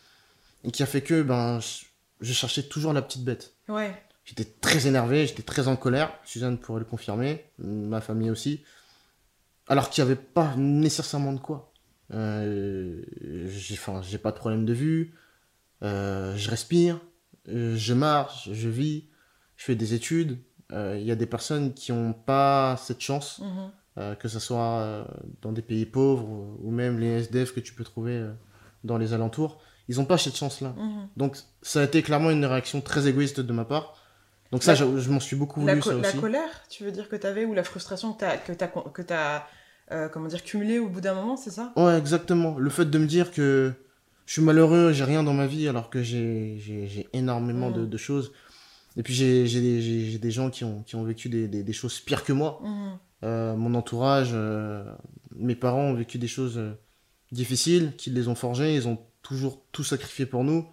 [0.64, 1.86] et qui a fait que ben, je,
[2.22, 3.54] je cherchais toujours la petite bête.
[3.68, 3.94] Ouais.
[4.26, 6.12] J'étais très énervé, j'étais très en colère.
[6.26, 8.64] Suzanne pourrait le confirmer, ma famille aussi
[9.70, 11.72] alors qu'il n'y avait pas nécessairement de quoi.
[12.12, 13.02] Euh,
[13.48, 15.14] j'ai pas de problème de vue,
[15.84, 17.00] euh, je respire,
[17.48, 19.06] je marche, je vis,
[19.56, 20.38] je fais des études.
[20.72, 24.16] Euh, il y a des personnes qui n'ont pas cette chance, mhm.
[24.18, 25.06] que ce soit
[25.42, 26.28] dans des pays pauvres
[26.62, 28.26] ou même les SDF que tu peux trouver
[28.84, 29.62] dans les alentours.
[29.88, 30.76] Ils n'ont pas cette chance-là.
[30.78, 31.08] Mhm.
[31.18, 33.96] Donc ça a été clairement une réaction très égoïste de ma part.
[34.52, 37.28] Donc ça, je, m'en suis beaucoup voulu, la, la colère, tu veux dire que tu
[37.28, 39.48] avais, ou la frustration que tu as, que as, as
[39.92, 41.72] euh, comment dire, cumulé au bout d'un moment, c'est ça?
[41.76, 42.58] Ouais, exactement.
[42.58, 43.74] Le fait de me dire que
[44.30, 47.90] je suis malheureux, j'ai rien dans ma vie alors que j'ai énormément de, mm.
[47.90, 48.32] de, choses.
[48.96, 52.24] Et puis j'ai des, des, gens qui ont, qui ont vécu des, des, choses pires
[52.24, 52.60] que moi.
[52.62, 53.00] Mhm.
[53.24, 54.84] Euh, mon entourage, euh,
[55.36, 56.80] mes parents ont vécu des choses euh,
[57.32, 60.64] difficiles, qui les ont forgés, ils ont toujours tout sacrifié pour nous.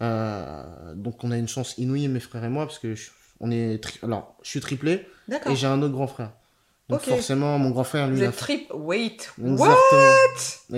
[0.00, 3.80] donc on a une chance inouïe, mes frères et moi, parce que je, on est
[4.02, 6.32] alors je suis triplé et j'ai un autre grand frère.
[6.88, 8.16] Donc forcément, mon grand frère, lui...
[8.16, 8.70] Vous êtes trip...
[8.74, 9.74] Wait, what?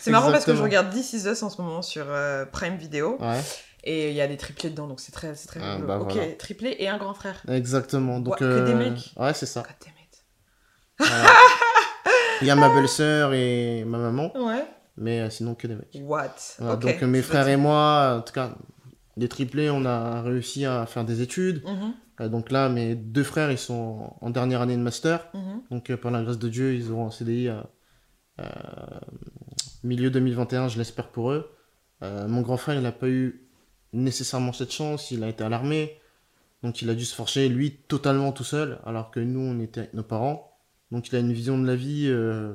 [0.00, 2.06] C'est marrant parce que je regarde This Is Us en ce moment sur
[2.52, 3.16] Prime Video.
[3.20, 3.40] Ouais.
[3.84, 6.36] Et il y a des triplés dedans, donc c'est très, c'est très ah, bah ok,
[6.38, 7.42] triplé et un grand frère.
[7.48, 8.20] Exactement.
[8.20, 9.64] Donc, que des euh, mecs Ouais, c'est ça.
[12.40, 14.32] il y a ma belle-sœur et ma maman.
[14.36, 14.64] Ouais.
[14.98, 15.98] Mais euh, sinon, que des mecs.
[16.02, 16.76] What?
[16.76, 18.54] Donc mes frères et moi, en tout cas,
[19.16, 21.64] les triplés, on a réussi à faire des études.
[21.64, 21.72] Mhm.
[21.72, 21.86] Euh,
[22.20, 25.28] donc là, mes deux frères, ils sont en dernière année de master.
[25.34, 25.62] Mhm.
[25.70, 27.50] Donc par la grâce de Dieu, ils auront un CDI
[29.84, 31.50] milieu 2021, je l'espère pour eux.
[32.00, 33.48] mon grand frère, il n'a pas eu
[33.92, 35.98] nécessairement cette chance, il a été à l'armée,
[36.62, 39.80] donc il a dû se forcer lui totalement tout seul, alors que nous on était
[39.80, 40.56] avec nos parents.
[40.90, 42.54] Donc il a une vision de la vie euh,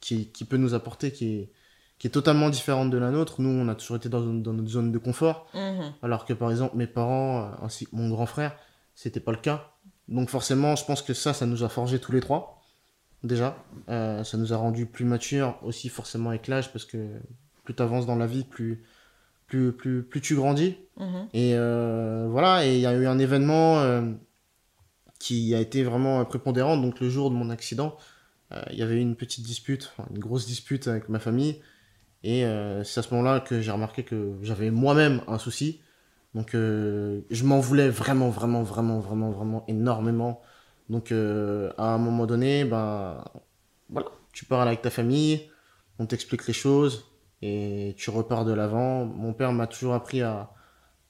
[0.00, 1.52] qui, qui, peut nous apporter, qui est,
[1.98, 3.40] qui est totalement différente de la nôtre.
[3.40, 5.92] Nous on a toujours été dans, dans notre zone de confort, mhm.
[6.02, 8.56] alors que par exemple mes parents euh, ainsi que mon grand frère,
[9.00, 9.72] c'était pas le cas.
[10.08, 12.60] Donc forcément je pense que ça, ça nous a forgé tous les trois,
[13.24, 13.56] déjà.
[13.88, 17.08] Euh, ça nous a rendu plus matures aussi forcément avec l'âge, parce que
[17.64, 18.82] plus tu avances dans la vie, plus
[19.46, 20.76] plus, plus, plus tu grandis.
[20.98, 21.28] Mhm.
[21.32, 24.12] Et euh, voilà, et il y a eu un événement euh,
[25.18, 26.76] qui a été vraiment prépondérant.
[26.76, 27.96] Donc le jour de mon accident,
[28.70, 31.60] il y avait eu une petite dispute, une grosse dispute avec ma famille.
[32.24, 32.42] Et
[32.84, 35.80] c'est à ce moment-là que j'ai remarqué que j'avais moi-même un souci.
[36.34, 40.40] Donc je m'en voulais vraiment, vraiment, vraiment, vraiment, vraiment énormément.
[40.88, 41.14] Donc à
[41.94, 43.24] un moment donné, ben
[43.88, 45.50] voilà, tu parles avec ta famille,
[45.98, 47.10] on t'explique les choses,
[47.42, 49.04] et tu repars de l'avant.
[49.04, 50.50] Mon père m'a toujours appris à,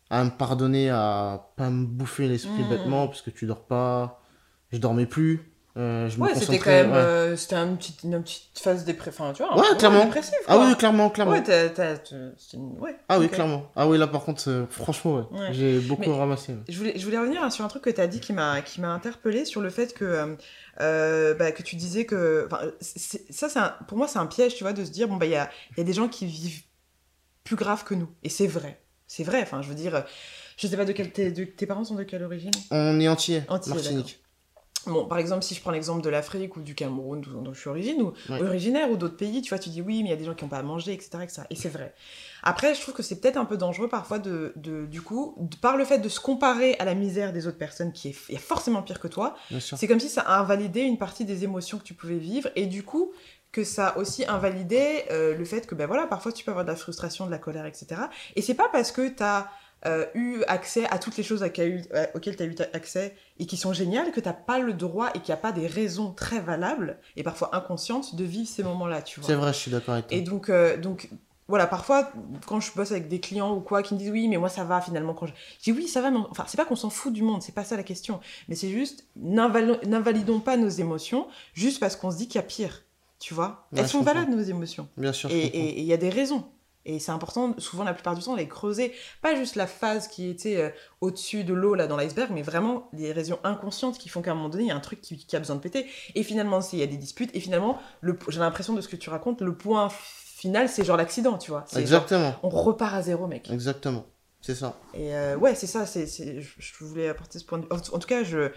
[0.09, 2.69] à me pardonner, à pas me bouffer l'esprit mmh.
[2.69, 4.23] bêtement, parce que tu dors pas.
[4.73, 5.50] Je dormais plus.
[5.77, 9.21] Euh, je ouais, c'était quand même euh, c'était un petit, une petite phase dépressive.
[9.21, 10.11] Enfin, tu vois, ouais, clairement.
[10.49, 11.33] Ah oui, clairement, clairement.
[11.33, 13.71] Ouais, ouais ah oui, clairement.
[13.77, 15.49] Ah oui, là par contre, euh, franchement, ouais.
[15.53, 16.57] j'ai beaucoup ramassé.
[16.69, 19.45] Je, voulais, je voulais revenir sur un truc que tu as dit qui m'a interpellé
[19.45, 20.37] sur le fait que
[20.77, 22.49] bah, que tu disais que.
[22.81, 25.33] Ça, un, pour moi, c'est un piège, tu vois, de se dire, bon, bah, il
[25.33, 26.63] y a, y a des gens qui vivent
[27.45, 28.09] plus grave que nous.
[28.25, 28.81] Et c'est vrai.
[29.07, 29.41] C'est vrai.
[29.43, 30.05] Enfin, je veux dire,
[30.57, 31.13] je sais pas de quel.
[31.13, 32.51] De, tes parents sont de quelle origine?
[32.73, 33.09] On est.
[33.09, 33.45] Entier.
[33.49, 34.21] Martinique.
[34.87, 37.69] Bon, par exemple, si je prends l'exemple de l'Afrique ou du Cameroun, dont je suis
[37.69, 40.17] origine, ou originaire, ou d'autres pays, tu vois, tu dis oui, mais il y a
[40.17, 41.43] des gens qui n'ont pas à manger, etc., etc.
[41.51, 41.95] Et c'est vrai.
[42.43, 45.77] Après, je trouve que c'est peut-être un peu dangereux parfois de, de du coup, par
[45.77, 49.01] le fait de se comparer à la misère des autres personnes qui est, forcément pire
[49.01, 52.49] que toi, c'est comme si ça invalidait une partie des émotions que tu pouvais vivre,
[52.57, 53.13] et du coup,
[53.53, 56.71] que ça aussi invalidait euh, le fait que, ben voilà, parfois tu peux avoir de
[56.71, 58.03] la frustration, de la colère, etc.
[58.37, 59.51] Et c'est pas parce que tu as
[59.87, 63.57] euh, eu accès à toutes les choses euh, auxquelles tu as eu accès et qui
[63.57, 66.13] sont géniales, que tu n'as pas le droit et qu'il n'y a pas des raisons
[66.13, 69.27] très valables et parfois inconscientes de vivre ces moments-là, tu vois.
[69.27, 70.17] C'est vrai, je suis d'accord avec toi.
[70.17, 71.09] Et donc, euh, donc
[71.49, 72.13] voilà, parfois,
[72.47, 74.65] quand je bosse avec des clients ou quoi, qui me disent oui, mais moi ça
[74.65, 75.15] va finalement.
[75.15, 77.43] Quand je, dis oui, ça va, mais enfin, c'est pas qu'on s'en fout du monde,
[77.43, 78.21] c'est pas ça la question.
[78.49, 82.47] Mais c'est juste, n'invalidons pas nos émotions juste parce qu'on se dit qu'il y a
[82.47, 82.85] pire.
[83.19, 84.89] Tu vois Elles sont valables, nos émotions.
[84.97, 85.31] Bien sûr.
[85.31, 86.45] Et il y a des raisons.
[86.87, 88.93] Et c'est important, souvent la plupart du temps, les creuser.
[89.21, 92.89] Pas juste la phase qui était euh, au-dessus de l'eau, là, dans l'iceberg, mais vraiment
[92.93, 95.37] les raisons inconscientes qui font qu'à un moment donné, il y a un truc qui,
[95.37, 95.87] a besoin de péter.
[96.15, 97.79] Et finalement, s'il y a des disputes, et finalement,
[98.29, 101.67] j'ai l'impression de ce que tu racontes, le point final, c'est genre l'accident, tu vois.
[101.77, 102.35] Exactement.
[102.43, 103.51] on repart à zéro, mec.
[103.51, 104.07] Exactement.
[104.41, 104.75] C'est ça.
[104.95, 105.85] Et euh, ouais, c'est ça.
[105.85, 107.71] C'est, je, voulais apporter ce point de vue.
[107.71, 108.51] En, tout cas, je,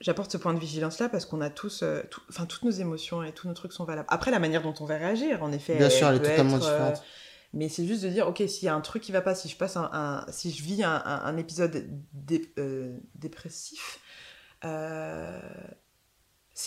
[0.00, 3.22] j'apporte ce point de vigilance là parce qu'on a tous euh, enfin toutes nos émotions
[3.22, 5.76] et tous nos trucs sont valables après la manière dont on va réagir en effet
[5.76, 7.02] bien sûr elle est totalement différente
[7.56, 9.48] mais c'est juste de dire, ok, s'il y a un truc qui va pas, si
[9.48, 11.88] je passe un, si je vis un, un, épisode
[12.58, 13.98] euh, dépressif,
[14.64, 15.40] euh,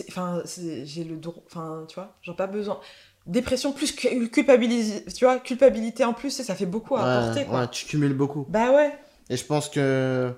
[0.09, 2.79] enfin, j'ai le droit, enfin, tu vois, j'ai pas besoin.
[3.27, 7.61] Dépression plus culpabilité, tu vois, culpabilité en plus, ça fait beaucoup à apporter, quoi.
[7.61, 8.47] Ouais, tu cumules beaucoup.
[8.49, 8.97] Bah ouais.
[9.29, 10.33] Et je pense que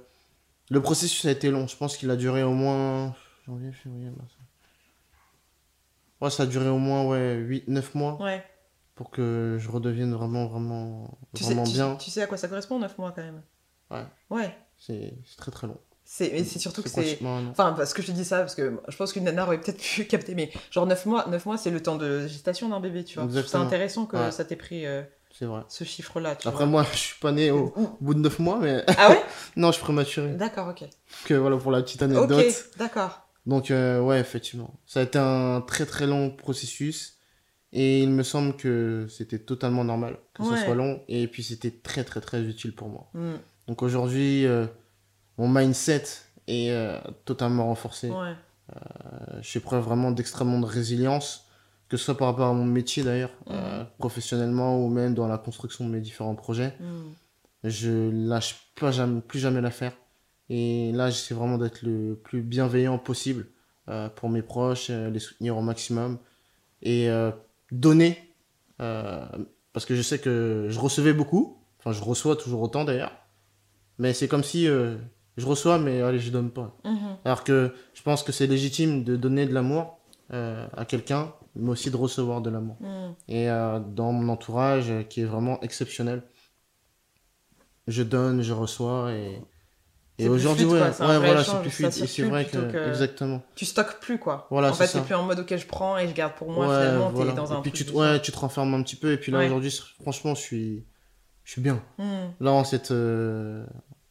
[0.72, 1.68] le processus a été long.
[1.68, 3.16] Je pense qu'il a duré au moins.
[3.46, 4.32] Janvier, février, mars.
[6.22, 8.22] Ouais, ça a duré au moins ouais, 8-9 mois.
[8.22, 8.44] Ouais
[9.02, 11.96] pour que je redevienne vraiment, vraiment, vraiment bien.
[11.96, 13.42] Tu, sais à quoi ça correspond, 9 mois quand même?
[13.90, 14.06] Ouais.
[14.30, 14.56] Ouais.
[14.78, 15.80] C'est très très long.
[16.04, 17.20] C'est surtout que c'est.
[17.50, 19.82] Enfin, parce que je te dis ça, parce que je pense qu'une nana aurait peut-être
[19.96, 23.04] pu capter, mais genre 9 mois, 9 mois c'est le temps de gestation d'un bébé,
[23.04, 23.28] tu vois.
[23.44, 25.02] C'est intéressant que ça t'ait pris euh,
[25.42, 25.62] vrai.
[25.68, 26.38] ce chiffre-là.
[26.46, 28.84] Après, moi, je suis pas né au, bout de 9 mois, mais.
[28.98, 29.22] Ah ouais?
[29.56, 30.34] Non, je suis prématuré.
[30.34, 30.88] D'accord, ok.
[31.26, 32.46] Que voilà pour la petite anecdote.
[32.48, 33.28] Ok, d'accord.
[33.46, 34.74] Donc, euh, ouais, effectivement.
[34.86, 37.18] Ça a été un très très long processus.
[37.74, 41.02] Et il me semble que c'était totalement normal que ce soit long.
[41.08, 43.10] Et puis c'était très très très utile pour moi.
[43.14, 43.36] Mm.
[43.70, 44.46] Donc aujourd'hui,
[45.38, 46.04] mon mindset
[46.48, 46.76] est
[47.24, 48.10] totalement renforcé.
[48.10, 48.36] Ouais.
[49.42, 51.41] je suis preuve vraiment d'extrêmement de résilience,
[51.92, 53.86] que ce soit par rapport à mon métier d'ailleurs, mhm.
[53.98, 56.74] professionnellement ou même dans la construction de mes différents projets.
[56.80, 57.14] Mhm.
[57.66, 59.92] Je lâche pas jamais, plus jamais l'affaire.
[60.50, 63.48] Et là, j'essaie vraiment d'être le plus bienveillant possible
[63.90, 66.18] euh, pour mes proches, euh, les soutenir au maximum
[66.82, 67.30] et euh,
[67.74, 68.18] donner.
[68.78, 71.62] parce que je sais que je recevais beaucoup.
[71.80, 73.12] Enfin, je reçois toujours autant d'ailleurs.
[73.98, 76.78] Mais c'est comme si je reçois, mais allez, je donne pas.
[76.86, 77.18] Mhm.
[77.26, 80.00] Alors que je pense que c'est légitime de donner de l'amour
[80.30, 82.78] à quelqu'un, mais aussi de recevoir de l'amour.
[82.80, 83.14] Mhm.
[83.28, 86.24] Et dans mon entourage, qui est vraiment exceptionnel,
[87.88, 89.42] je donne, je reçois et.
[90.18, 91.92] Et aujourd'hui, ouais, ouais voilà, c'est plus fluide.
[91.92, 93.42] c'est vrai que, exactement.
[93.56, 94.46] Tu stockes plus, quoi.
[94.52, 96.66] Voilà, en fait, c'est plus en mode, ok, je prends et je garde pour moi,
[96.68, 99.18] finalement, t'es dans un et puis tu, ouais, tu te renfermes un petit peu, et
[99.18, 100.86] puis là, aujourd'hui, franchement, je suis,
[101.44, 101.82] je suis bien.
[101.98, 102.30] Hmm.
[102.40, 103.66] Là, en cette, euh,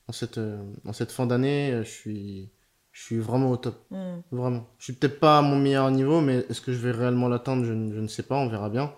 [0.08, 2.50] en cette, euh, en cette fin d'année, je suis,
[2.92, 3.84] je suis vraiment au top.
[3.90, 4.20] Hmm.
[4.32, 4.66] Vraiment.
[4.78, 7.64] Je suis peut-être pas à mon meilleur niveau, mais est-ce que je vais réellement l'atteindre?
[7.64, 8.92] Je, je, ne sais pas, on verra bien.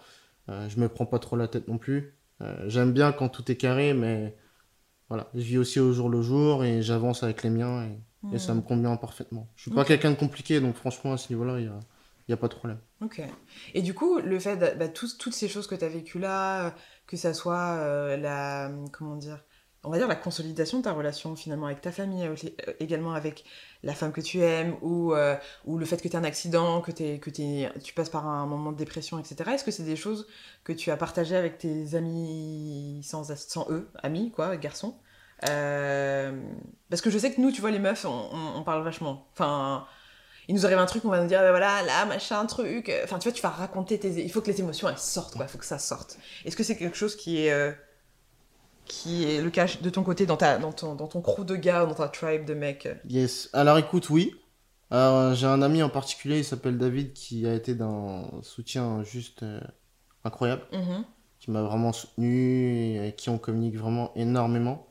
[0.49, 2.15] Euh, je me prends pas trop la tête non plus.
[2.41, 4.37] Euh, j'aime bien quand tout est carré, mais
[5.09, 7.99] voilà, je vis aussi au jour le jour et j'avance avec les miens et,
[8.39, 8.59] ça hmm.
[8.59, 9.49] me convient parfaitement.
[9.57, 11.81] Je suis pas quelqu'un de compliqué, donc franchement, à ce niveau-là, il n'y a,
[12.29, 12.79] y a, pas de problème.
[13.01, 13.21] Ok.
[13.75, 16.73] Et du coup, le fait, bah, toutes ces choses que tu as vécues là,
[17.09, 18.71] que ça soit euh, la.
[18.93, 19.45] Comment dire
[19.85, 23.45] on va dire la consolidation de ta relation finalement avec ta famille, euh, également avec
[23.83, 26.81] la femme que tu aimes, ou, euh, ou le fait que tu as un accident,
[26.81, 29.51] que, es, que tu passes par un moment de dépression, etc.
[29.53, 30.27] Est-ce que c'est des choses
[30.65, 34.97] que tu as partagées avec tes amis sans, sans eux, amis, quoi, garçons?
[35.49, 36.33] Euh,
[36.91, 39.27] Parce que je sais que nous, tu vois, les meufs, on, parle vachement.
[39.33, 39.87] Enfin,
[40.47, 42.93] il nous arrive un truc, on va nous dire, ben voilà, là, machin, truc.
[43.03, 44.11] Enfin, tu vois, tu vas raconter tes...
[44.11, 46.19] Il faut que les émotions, elles sortent, quoi, il faut que ça sorte.
[46.45, 47.77] Est-ce que c'est quelque chose qui est
[48.85, 51.57] qui est le cas de ton côté dans, ta, dans, ton, dans ton crew de
[51.57, 53.49] gars, dans ta tribe de mecs Yes.
[53.53, 54.35] Alors écoute, oui.
[54.91, 59.61] j'ai un ami en particulier, il s'appelle David, qui a été d'un soutien juste euh,
[60.25, 61.05] incroyable, mm-hmm.
[61.41, 64.87] qui m'a vraiment soutenu et avec qui on communique vraiment énormément.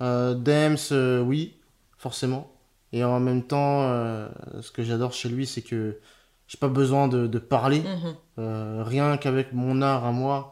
[0.00, 1.60] Euh, Dems, euh, oui,
[1.96, 2.52] forcément.
[2.92, 4.28] Et en même temps, euh,
[4.60, 5.98] ce que j'adore chez lui, c'est que
[6.46, 7.82] j'ai pas besoin de, de parler.
[7.82, 8.82] Mm-hmm.
[8.82, 10.51] rien qu'avec mon art à moi,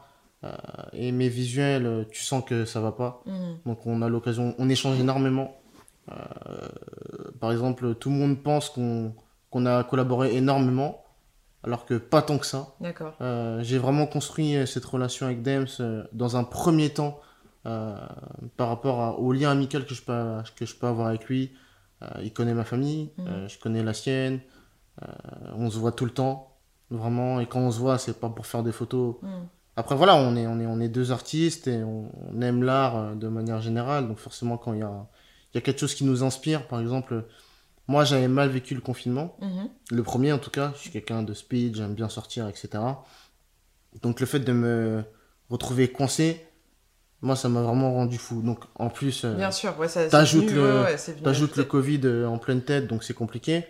[0.93, 3.21] et mes visuels, euh, tu sens que ça va pas.
[3.25, 3.57] Mhm.
[3.65, 5.55] Donc on a l'occasion, on échange énormément.
[6.11, 6.15] Euh,
[7.39, 11.03] par exemple, tout le monde pense qu'on a collaboré énormément,
[11.63, 12.75] alors que pas tant que ça.
[12.79, 13.13] D'accord.
[13.61, 15.67] J'ai vraiment construit cette relation avec Dems
[16.11, 17.19] dans un premier temps
[17.63, 21.51] par rapport au lien amical que je peux, que je peux avoir avec lui.
[22.23, 23.47] il connaît ma famille, mhm.
[23.47, 24.39] je connais la sienne,
[25.55, 26.57] on se voit tout le temps,
[26.89, 27.39] vraiment.
[27.39, 29.17] Et quand on se voit, c'est pas pour faire des photos.
[29.21, 29.47] Mhm.
[29.77, 33.15] Après, voilà, on est, on est, on est deux artistes et on, aime l'art euh,
[33.15, 34.07] de manière générale.
[34.07, 35.07] Donc, forcément, quand il y a,
[35.53, 37.25] il y a quelque chose qui nous inspire, par exemple,
[37.87, 39.37] moi, j'avais mal vécu le confinement.
[39.41, 39.69] Mhm.
[39.91, 40.71] Le premier, en tout cas.
[40.75, 42.69] Je suis quelqu'un de speed, j'aime bien sortir, etc.
[44.01, 45.03] Donc, le fait de me
[45.49, 46.45] retrouver coincé,
[47.21, 48.41] moi, ça m'a vraiment rendu fou.
[48.41, 50.85] Donc, en plus, euh, bien sûr, ouais, t'ajoutes le,
[51.23, 53.65] t'ajoutes le Covid euh, en pleine tête, donc c'est compliqué.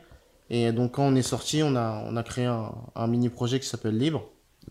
[0.49, 3.59] Et donc, quand on est sorti, on a, on a créé un, un mini projet
[3.59, 4.23] qui s'appelle Libre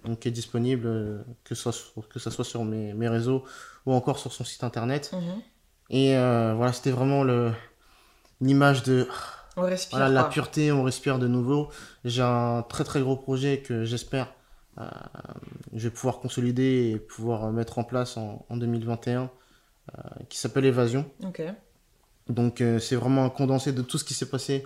[0.04, 3.44] donc qui est disponible euh, que ce soit, que ça soit sur mes, mes, réseaux
[3.86, 5.10] ou encore sur son site internet.
[5.12, 5.42] Mhm.
[5.90, 7.52] Et euh, voilà, c'était vraiment le
[8.40, 9.06] l'image de
[9.56, 11.68] on respire, voilà, la pureté, on respire de nouveau.
[12.04, 14.32] J'ai un très très gros projet que j'espère
[14.78, 14.84] euh,
[15.74, 19.30] je vais pouvoir consolider et pouvoir mettre en place en, en 2021
[20.28, 21.04] qui s'appelle Évasion.
[22.28, 24.64] Donc c'est vraiment un condensé de tout ce qui s'est passé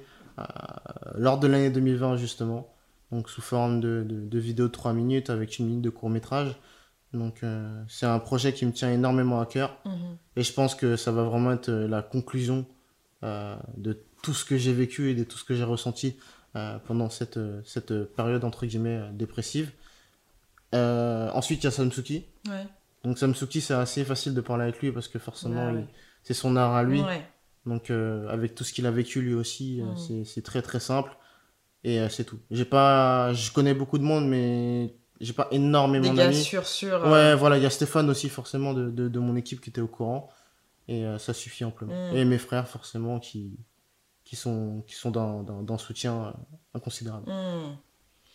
[1.14, 2.73] lors de l'année 2020 justement
[3.14, 6.57] donc sous forme de, de, vidéo de 3 minutes avec une minute de court métrage.
[7.12, 10.16] Donc euh, c'est un projet qui me tient énormément à cœur mhm.
[10.35, 12.66] et je pense que ça va vraiment être euh, la conclusion
[13.22, 16.16] euh, de tout ce que j'ai vécu et de tout ce que j'ai ressenti
[16.87, 19.72] pendant cette, cette période entre guillemets dépressive.
[20.72, 22.27] ensuite il y a Samsuki.
[23.03, 25.74] Donc Samsuki c'est assez facile de parler avec lui parce que forcément
[26.22, 27.03] c'est son art à lui.
[27.66, 30.24] Donc avec tout ce qu'il a vécu lui aussi mhm.
[30.24, 31.11] c'est très très simple.
[31.85, 32.41] Et euh, c'est tout.
[32.51, 36.43] J'ai pas, je connais beaucoup de monde, mais j'ai pas énormément d'amis.
[36.43, 37.03] Sûr, sûr.
[37.03, 37.37] Ouais, euh.
[37.37, 39.87] voilà, il y a Stéphane aussi forcément de, de, de, mon équipe qui était au
[39.87, 40.30] courant,
[40.89, 42.12] et euh, ça suffit amplement.
[42.12, 42.16] Mm.
[42.16, 43.59] Et mes frères forcément qui
[44.24, 46.35] qui sont qui sont dans, dans, dans soutien
[46.72, 47.30] inconsidérable.
[47.30, 47.76] Mm.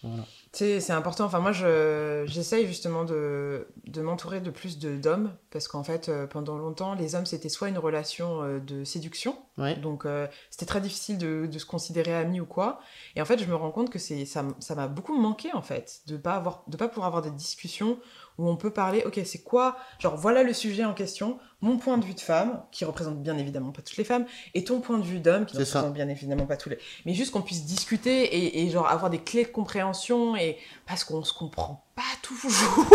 [0.03, 0.25] Voilà.
[0.51, 1.25] C'est important.
[1.25, 6.95] Enfin, moi, j'essaye justement de, de m'entourer de plus d'hommes parce qu'en fait, pendant longtemps,
[6.95, 9.37] les hommes, c'était soit une relation de séduction,
[9.81, 12.79] Donc, euh, c'était très difficile de, de, se considérer ami ou quoi.
[13.15, 16.17] Et en fait, je me rends compte que ça m'a beaucoup manqué, en fait, de
[16.17, 17.99] pas avoir, de pas pouvoir avoir des discussions
[18.39, 21.97] où on peut parler, ok, c'est quoi, genre, voilà le sujet en question, mon point
[21.97, 24.97] de vue de femme, qui représente bien évidemment pas toutes les femmes, et ton point
[24.97, 26.79] de vue d'homme, qui ne représente bien évidemment pas tous les...
[27.05, 31.03] Mais juste qu'on puisse discuter et, et, genre, avoir des clés de compréhension, et parce
[31.03, 32.85] qu'on se comprend pas toujours.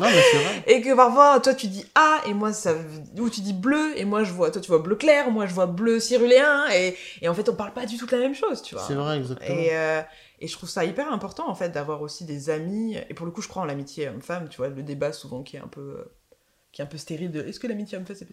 [0.00, 0.64] Non, mais c'est vrai.
[0.66, 2.74] et que parfois, toi, tu dis A, et moi, ça...
[3.18, 4.50] Ou tu dis bleu, et moi, je vois...
[4.50, 7.54] Toi, tu vois bleu clair, moi, je vois bleu ciruléen, et, et en fait, on
[7.54, 8.84] parle pas du tout de la même chose, tu vois.
[8.84, 9.56] C'est vrai, exactement.
[9.56, 9.68] Et...
[9.70, 10.02] Euh,
[10.40, 12.96] et je trouve ça hyper important, en fait, d'avoir aussi des amis.
[13.08, 15.56] Et pour le coup, je crois en l'amitié homme-femme, tu vois, le débat souvent qui
[15.56, 16.04] est un peu, euh,
[16.72, 18.28] qui est un peu stérile de est-ce que l'amitié homme-femme, c'est.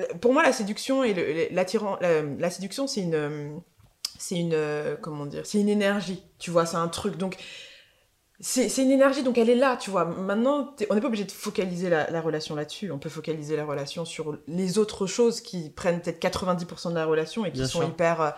[0.00, 1.98] Euh, pour moi, la séduction et l'attirant.
[2.00, 3.60] La, la, séduction, c'est une.
[4.18, 4.56] C'est une.
[5.00, 7.16] Comment dire C'est une énergie, tu vois, c'est un truc.
[7.16, 7.36] Donc.
[8.40, 10.04] C'est une énergie, donc elle est là, tu vois.
[10.04, 12.92] Maintenant, on n'est pas obligé de focaliser la, la relation là-dessus.
[12.92, 17.04] On peut focaliser la relation sur les autres choses qui prennent peut-être 90% de la
[17.04, 18.30] relation et qui sont hyper euh,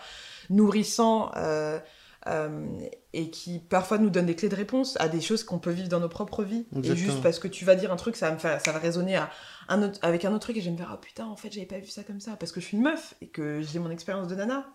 [0.49, 1.29] nourrissants.
[1.35, 1.79] Euh,
[2.27, 2.67] euh,
[3.13, 5.89] et qui parfois nous donne des clés de réponse à des choses qu'on peut vivre
[5.89, 6.65] dans nos propres vies.
[6.83, 8.79] Et juste parce que tu vas dire un truc, ça va, me faire, ça va
[8.79, 9.29] résonner à
[9.69, 11.51] un autre, avec un autre truc et je vais me dire, oh putain, en fait,
[11.51, 13.79] j'avais pas vu ça comme ça parce que je suis une meuf et que j'ai
[13.79, 14.65] mon expérience de nana.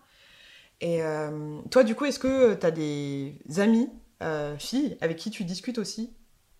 [0.81, 3.89] Et euh, toi, du coup, est-ce que tu as des amis,
[4.21, 6.13] euh, filles, avec qui tu discutes aussi?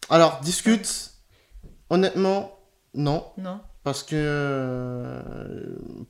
[0.10, 1.12] Alors, discute,
[1.90, 2.58] honnêtement,
[2.94, 3.26] non.
[3.38, 3.60] Non.
[3.84, 5.22] Parce que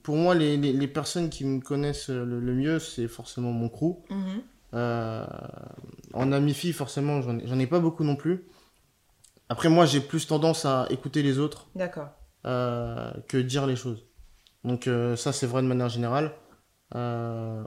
[0.02, 3.98] pour moi, les, les, personnes qui me connaissent le, mieux, c'est forcément mon crew.
[4.10, 4.16] Euh,
[4.74, 8.45] en ami-fille, forcément, j'en ai pas beaucoup non plus.
[9.49, 11.68] Après, moi, j'ai plus tendance à écouter les autres
[12.45, 14.05] euh, que dire les choses.
[14.63, 16.32] Donc, euh, ça, c'est vrai de manière générale.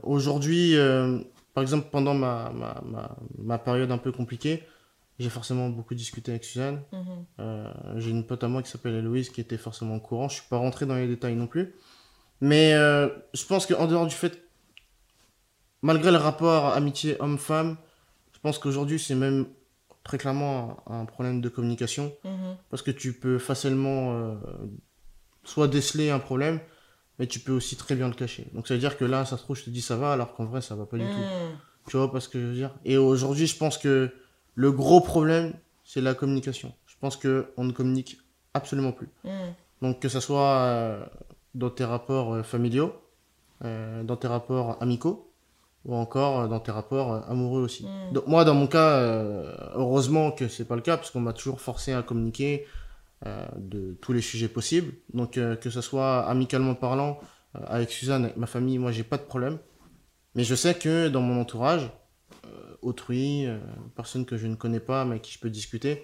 [0.03, 0.75] Aujourd'hui,
[1.53, 4.63] par exemple, pendant ma, ma, ma, période un peu compliquée,
[5.19, 6.81] j'ai forcément beaucoup discuté avec Suzanne.
[6.91, 7.97] Mhm.
[7.97, 10.29] j'ai une pote à moi qui s'appelle Héloïse qui était forcément au courant.
[10.29, 11.75] Je suis pas rentré dans les détails non plus.
[12.41, 14.50] Mais je pense qu'en dehors du fait
[15.81, 17.77] malgré le rapport amitié homme-femme,
[18.33, 19.45] je pense qu'aujourd'hui, c'est même
[20.03, 22.13] très clairement un, problème de communication.
[22.23, 22.57] Mhm.
[22.69, 24.35] Parce que tu peux facilement euh,
[25.43, 26.59] soit déceler un problème,
[27.19, 28.47] mais tu peux aussi très bien le cacher.
[28.53, 30.33] Donc ça veut dire que là, ça se trouve, je te dis ça va, alors
[30.33, 31.09] qu'en vrai, ça va pas du tout.
[31.09, 31.57] Mhm.
[31.87, 32.75] Tu vois pas ce que je veux dire?
[32.85, 34.13] Et aujourd'hui, je pense que
[34.55, 35.53] le gros problème,
[35.83, 36.73] c'est la communication.
[36.85, 38.17] Je pense qu'on ne communique
[38.53, 39.09] absolument plus.
[39.23, 39.53] Mhm.
[39.81, 41.05] Donc que ce soit euh,
[41.55, 42.93] dans tes rapports euh, familiaux,
[43.61, 45.30] dans tes rapports amicaux,
[45.85, 47.85] ou encore euh, dans tes rapports euh, amoureux aussi.
[47.85, 48.13] Mm.
[48.13, 51.33] Donc moi, dans mon cas, euh, heureusement que c'est pas le cas, parce qu'on m'a
[51.33, 52.65] toujours forcé à communiquer
[53.55, 54.93] de tous les sujets possibles.
[55.13, 57.19] Donc que ce soit amicalement parlant,
[57.53, 59.59] avec Suzanne, avec ma famille, moi j'ai pas de problème.
[60.33, 61.91] Mais je sais que dans mon entourage,
[62.81, 63.45] autrui,
[63.95, 66.03] personne que je ne connais pas, mais avec qui je peux discuter,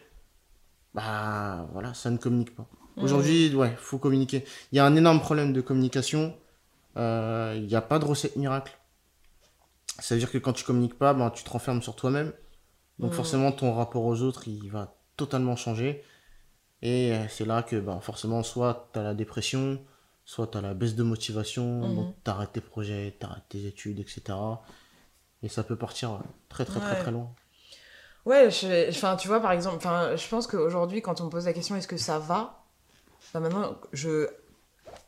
[0.94, 2.70] bah voilà, ça ne communique pas.
[2.98, 3.04] Mm.
[3.04, 4.46] Aujourd'hui, ouais, faut communiquer.
[4.72, 6.36] Il y a un énorme problème de communication.
[6.98, 8.78] Il n'y a pas de recette miracle
[10.00, 12.34] ça veut dire que quand tu communiques pas, ben, tu te renfermes sur toi-même.
[13.00, 13.16] Donc mm.
[13.16, 16.04] forcément, ton rapport aux autres, il va totalement changer.
[16.82, 19.80] Et euh, c'est là que ben, forcément, soit tu as la dépression,
[20.26, 21.96] soit tu as la baisse de motivation, mm-hmm.
[21.96, 24.38] donc tu arrêtes tes projets, tu arrêtes tes études, etc.
[25.44, 26.20] Et ça peut partir
[26.50, 27.34] très très très très loin.
[28.26, 28.50] Ouais,
[28.90, 31.88] enfin, tu vois, par exemple, je pense qu'aujourd'hui, quand on me pose la question est-ce
[31.88, 32.66] que ça va?
[33.34, 34.28] Ben, Maintenant, je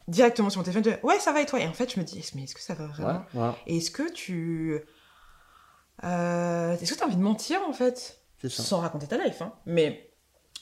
[0.10, 1.60] directement sur mon téléphone, je ouais, ça va et toi?
[1.60, 3.24] Et en fait, je me dis, mais est-ce que ça va vraiment?
[3.68, 4.80] Et est-ce que tu.
[6.04, 8.22] Euh, est-ce que tu as envie de mentir en fait?
[8.48, 9.52] Sans raconter ta life, hein.
[9.66, 10.12] Mais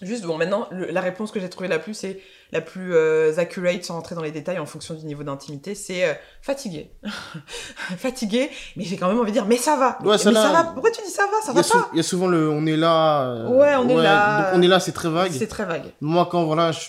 [0.01, 2.19] juste, bon, maintenant, la réponse que j'ai trouvée la plus, c'est
[2.51, 6.05] la plus euh, accurate sans rentrer dans les détails en fonction du niveau d'intimité, c'est
[6.05, 6.91] euh, fatigué.
[7.97, 9.99] fatigué, mais j'ai quand même envie de dire, mais ça va.
[10.03, 10.63] mais, ça, va.
[10.73, 11.45] Pourquoi tu dis ça va?
[11.45, 13.47] Ça va pas Il y a souvent le on est là.
[13.47, 14.49] ouais, on est là.
[14.49, 15.31] Donc on est là, c'est très vague.
[15.31, 15.93] C'est très vague.
[16.01, 16.79] Moi, quand voilà, je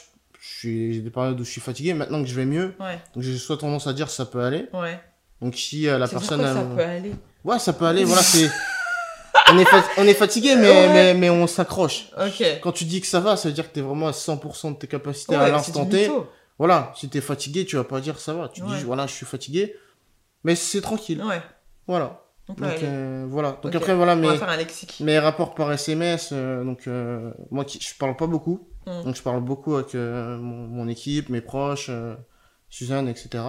[0.60, 1.94] j'ai des périodes où je suis fatigué.
[1.94, 2.74] Maintenant que je vais mieux,
[3.14, 4.68] donc j'ai soit tendance à dire ça peut aller.
[4.72, 4.98] Ouais.
[5.40, 6.42] Donc si euh, la personne.
[6.42, 7.12] ça peut aller?
[7.44, 8.04] Ouais, ça peut aller.
[8.04, 8.50] voilà, c'est.
[9.52, 9.66] on, est
[9.98, 12.10] on est fatigué, mais, mais, mais, on s'accroche.
[12.62, 14.78] Quand tu dis que ça va, ça veut dire que t'es vraiment à 100% de
[14.78, 16.10] tes capacités à l'instant T.
[16.58, 18.48] Voilà, si t'es fatigué, tu vas pas dire ça va.
[18.48, 19.76] Tu dis voilà, je suis fatigué,
[20.44, 21.22] mais c'est tranquille.
[21.22, 21.40] Ouais.
[21.86, 22.24] Voilà.
[22.48, 23.58] Donc, euh, voilà.
[23.62, 24.30] Donc après voilà mes,
[25.00, 26.30] mes rapports par SMS.
[26.32, 26.88] Euh, donc
[27.50, 28.66] moi qui je parle pas beaucoup.
[28.88, 29.04] Mm.
[29.04, 32.14] Donc je parle beaucoup avec euh, mon, équipe, mes proches, euh,
[32.70, 33.44] Suzanne, etc.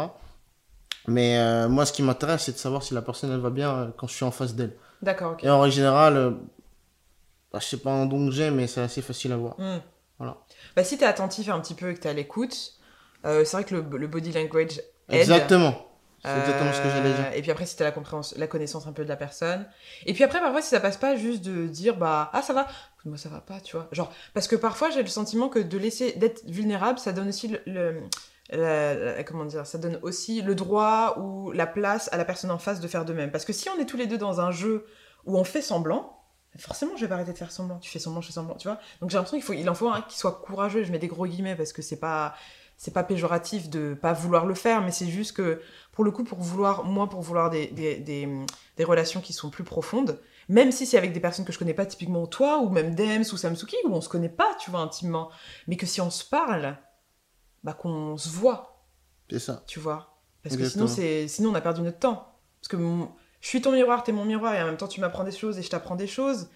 [1.08, 3.94] Mais euh, moi, ce qui m'intéresse, c'est de savoir si la personne elle va bien
[3.98, 4.76] quand je suis en face d'elle.
[5.02, 5.38] D'accord.
[5.42, 6.36] Et en général,
[7.54, 9.60] bah, je sais pas un don que j'ai, mais c'est assez facile à voir.
[9.60, 9.80] Mm.
[10.18, 10.38] Voilà.
[10.76, 12.74] Bah, si tu es attentif un petit peu et que tu es à l'écoute,
[13.24, 14.80] c'est vrai que le, le, body language
[15.10, 15.22] aide.
[15.22, 15.86] Exactement.
[16.24, 17.34] C'est exactement ce que j'allais dire.
[17.34, 19.66] Et puis après, si tu as la, compréhension, la connaissance un peu de la personne.
[20.06, 22.68] Et puis après, parfois, si ça passe pas juste de dire, bah, ah, ça va,
[23.06, 23.88] moi, ça va pas, tu vois.
[23.92, 27.56] Genre, parce que parfois, j'ai le sentiment que de laisser, d'être vulnérable, ça donne aussi
[27.66, 28.02] le,
[29.26, 32.80] comment dire, ça donne aussi le droit ou la place à la personne en face
[32.80, 33.32] de faire de même.
[33.32, 34.86] Parce que si on est tous les deux dans un jeu
[35.26, 36.20] où on fait semblant,
[36.58, 37.78] forcément je vais arrêter de faire semblant.
[37.80, 38.80] Tu fais semblant, je fais semblant, tu vois.
[39.02, 40.84] Donc j'ai l'impression qu'il faut, il en faut un qui soit courageux.
[40.84, 42.36] Je mets des gros guillemets parce que c'est pas,
[42.78, 46.24] c'est pas péjoratif de pas vouloir le faire, mais c'est juste que pour le coup,
[46.24, 50.20] pour vouloir, moi, pour vouloir des, des, relations qui sont plus profondes,
[50.50, 53.24] même si c'est avec des personnes que je connais pas, typiquement toi, ou même Dems
[53.32, 55.30] ou Samsuki, où on se connaît pas, tu vois, intimement,
[55.68, 56.76] mais que si on se parle,
[57.64, 58.84] bah qu'on se voit.
[59.30, 59.64] C'est ça.
[59.68, 60.18] Tu vois.
[60.44, 62.36] Parce que sinon, c'est sinon on a perdu notre temps.
[62.60, 62.78] Parce que
[63.42, 65.60] je suis ton miroir, t'es mon miroir, et en même temps tu m'apprends des choses
[65.60, 66.50] et je t'apprends des choses.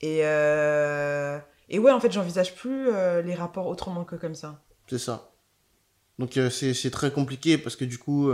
[0.00, 1.38] Et, euh...
[1.68, 4.60] et ouais, en fait, j'envisage plus euh, les rapports autrement que comme ça.
[4.88, 5.30] C'est ça.
[6.18, 8.30] Donc euh, c'est très compliqué parce que du coup,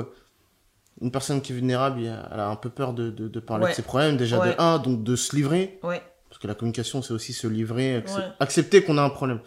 [1.00, 3.82] une personne qui est vulnérable, elle a un peu peur de, de, parler de ses
[3.82, 5.78] problèmes, déjà de un, donc de se livrer.
[5.82, 6.02] Ouais.
[6.28, 8.04] Parce que la communication, c'est aussi se livrer,
[8.38, 9.40] accepter qu'on a un problème.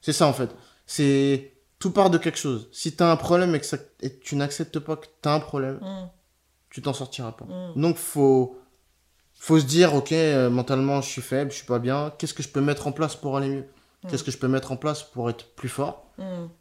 [0.00, 0.50] C'est ça en fait.
[0.86, 2.68] C'est tout part de quelque chose.
[2.72, 5.32] Si tu as un problème et que, ça, et tu n'acceptes pas que tu as
[5.32, 6.10] un problème, mm.
[6.70, 7.44] tu t'en sortiras pas.
[7.44, 7.80] Mm.
[7.80, 8.58] Donc faut
[9.34, 12.42] faut se dire ok euh, mentalement je suis faible, je suis pas bien, qu'est-ce que
[12.42, 13.66] je peux mettre en place pour aller mieux?
[14.02, 14.08] Mm.
[14.08, 16.04] Qu'est-ce que je peux mettre en place pour être plus fort?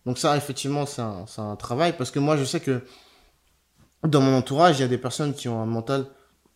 [0.06, 2.84] Donc ça effectivement c'est un, un travail parce que moi je sais que
[4.04, 6.08] dans mon entourage, il y a des personnes qui ont un mental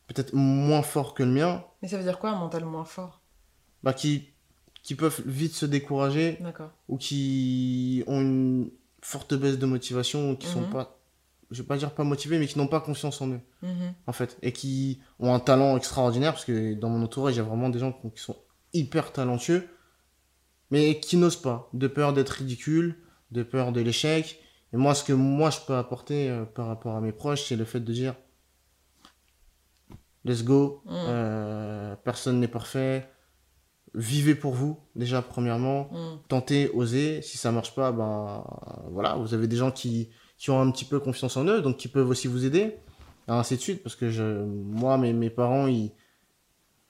[0.07, 1.63] peut-être moins fort que le mien.
[1.81, 3.21] Mais ça veut dire quoi un mental moins fort?
[3.83, 4.31] Bah qui
[4.83, 6.39] qui peuvent vite se décourager
[6.87, 8.71] ou qui ont une
[9.01, 10.69] forte baisse de motivation ou qui sont mhm.
[10.69, 10.97] pas
[11.51, 13.93] je vais pas dire pas motivés mais qui n'ont pas confiance en eux mhm.
[14.07, 17.41] en fait et qui ont un talent extraordinaire parce que dans mon entourage il y
[17.41, 18.37] a vraiment des gens qui sont
[18.73, 19.67] hyper talentueux
[20.71, 22.97] mais qui n'osent pas de peur d'être ridicule
[23.31, 24.40] de peur de l'échec
[24.73, 27.55] et moi ce que moi je peux apporter euh, par rapport à mes proches c'est
[27.55, 28.15] le fait de dire
[30.25, 30.91] let's go mhm.
[30.93, 33.09] euh, personne n'est parfait
[33.93, 36.19] vivez pour vous déjà premièrement mm.
[36.29, 38.43] tentez osez si ça marche pas ben
[38.89, 41.77] voilà vous avez des gens qui, qui ont un petit peu confiance en eux donc
[41.77, 42.77] qui peuvent aussi vous aider
[43.27, 45.91] ainsi de suite parce que je moi mes, mes parents ils,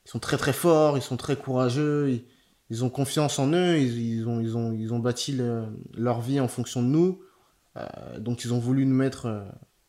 [0.05, 2.21] sont très très forts ils sont très courageux
[2.69, 5.37] ils, ont confiance en eux ils, ont ils ont ils ont bâti
[5.95, 7.21] leur vie en fonction de nous
[8.19, 9.43] donc ils ont voulu nous mettre euh,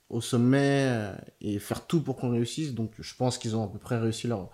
[0.09, 3.69] au sommet euh, et faire tout pour qu'on réussisse donc je pense qu'ils ont à
[3.69, 4.51] peu près réussi leur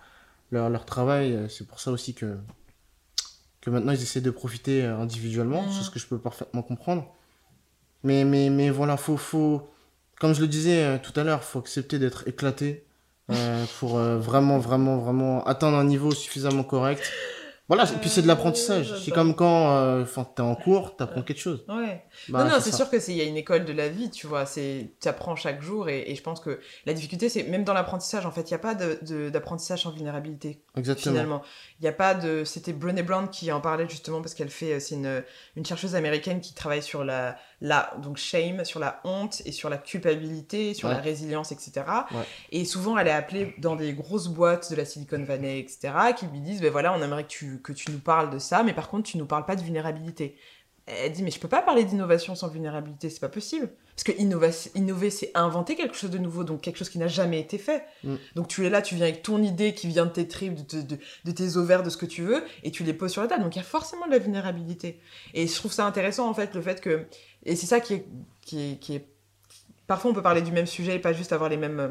[0.51, 1.33] leur, leur travail.
[1.33, 2.37] Euh, c'est pour ça aussi que,
[3.61, 7.13] que maintenant ils essaient de profiter euh, individuellement, c'est ce que je peux parfaitement comprendre.
[8.03, 9.69] Mais, mais, mais voilà, faut, faut,
[10.19, 12.85] comme je le disais euh, tout à l'heure, faut accepter d'être éclaté
[13.79, 17.03] pour vraiment, vraiment, vraiment atteindre un niveau suffisamment correct
[17.69, 18.95] voilà, et puis c'est de l'apprentissage.
[18.99, 20.03] C'est comme quand euh,
[20.35, 21.63] t'es en cours, t'apprends quelque chose.
[21.69, 22.03] Ouais.
[22.27, 24.09] Bah, non, non, c'est sûr que c'est il y a une école de la vie,
[24.09, 24.47] tu vois.
[24.47, 28.25] C'est apprends chaque jour et, et, je pense que la difficulté, c'est même dans l'apprentissage,
[28.25, 30.63] en fait, il n'y a pas d'apprentissage de, sans vulnérabilité.
[30.75, 31.13] Exactement.
[31.13, 31.41] Finalement,
[31.79, 32.43] il n'y a pas de.
[32.43, 35.23] C'était Brené Brown qui en parlait justement parce qu'elle fait, c'est une,
[35.55, 39.69] une chercheuse américaine qui travaille sur la la donc shame, sur la honte et sur
[39.69, 41.85] la culpabilité, sur la résilience, etc.
[42.51, 46.25] Et souvent, elle est appelée dans des grosses boîtes de la Silicon Valley, etc., qui
[46.27, 48.73] lui disent, ben voilà, on aimerait que tu, que tu nous parles de ça, mais
[48.73, 50.37] par contre, tu nous parles pas de vulnérabilité.
[50.87, 53.69] Elle dit, mais je peux pas parler d'innovation sans vulnérabilité, c'est pas possible.
[53.95, 57.39] Parce que innover, c'est inventer quelque chose de nouveau, donc quelque chose qui n'a jamais
[57.39, 57.83] été fait.
[58.03, 58.15] Mm.
[58.35, 60.81] Donc tu es là, tu viens avec ton idée qui vient de tes tripes, de,
[60.81, 63.27] de, de, tes ovaires, de ce que tu veux, et tu les poses sur la
[63.27, 63.43] table.
[63.43, 64.99] Donc il y a forcément de la vulnérabilité.
[65.33, 67.05] Et je trouve ça intéressant, en fait, le fait que
[67.45, 68.05] et c'est ça qui est,
[68.41, 69.05] qui est, qui est,
[69.87, 71.87] Parfois, on peut parler du même sujet et pas juste avoir les mêmes, euh,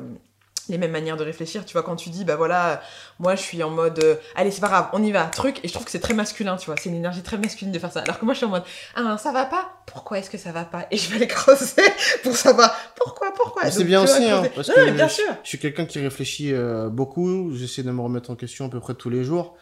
[0.69, 1.65] les mêmes manières de réfléchir.
[1.65, 2.81] Tu vois, quand tu dis, bah voilà,
[3.19, 5.59] moi je suis en mode, euh, allez, c'est pas grave, on y va, truc.
[5.65, 6.77] Et je trouve que c'est très masculin, tu vois.
[6.81, 8.01] C'est une énergie très masculine de faire ça.
[8.01, 10.53] Alors que moi, je suis en mode, ah, ça va pas Pourquoi est-ce que ça
[10.53, 10.87] va pas?
[10.91, 11.83] Et je vais aller creuser
[12.23, 13.71] pour savoir pourquoi, pourquoi?
[13.71, 15.37] C'est bien aussi, hein, parce que bien je, sûr.
[15.43, 17.55] je suis quelqu'un qui réfléchit euh, beaucoup.
[17.55, 19.57] J'essaie de me remettre en question à peu près tous les jours.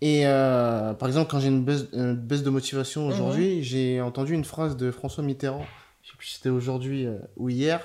[0.00, 3.12] Et euh, par exemple, quand j'ai une baisse, baisse, de motivation mhm.
[3.12, 5.66] aujourd'hui, j'ai entendu une phrase de François Mitterrand,
[6.02, 7.80] je sais plus si c'était aujourd'hui euh, ou hier,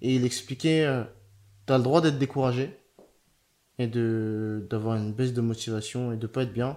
[0.00, 1.02] et il expliquait euh,
[1.66, 2.76] Tu as le droit d'être découragé
[3.78, 6.76] et de d'avoir une baisse de motivation et de pas être bien,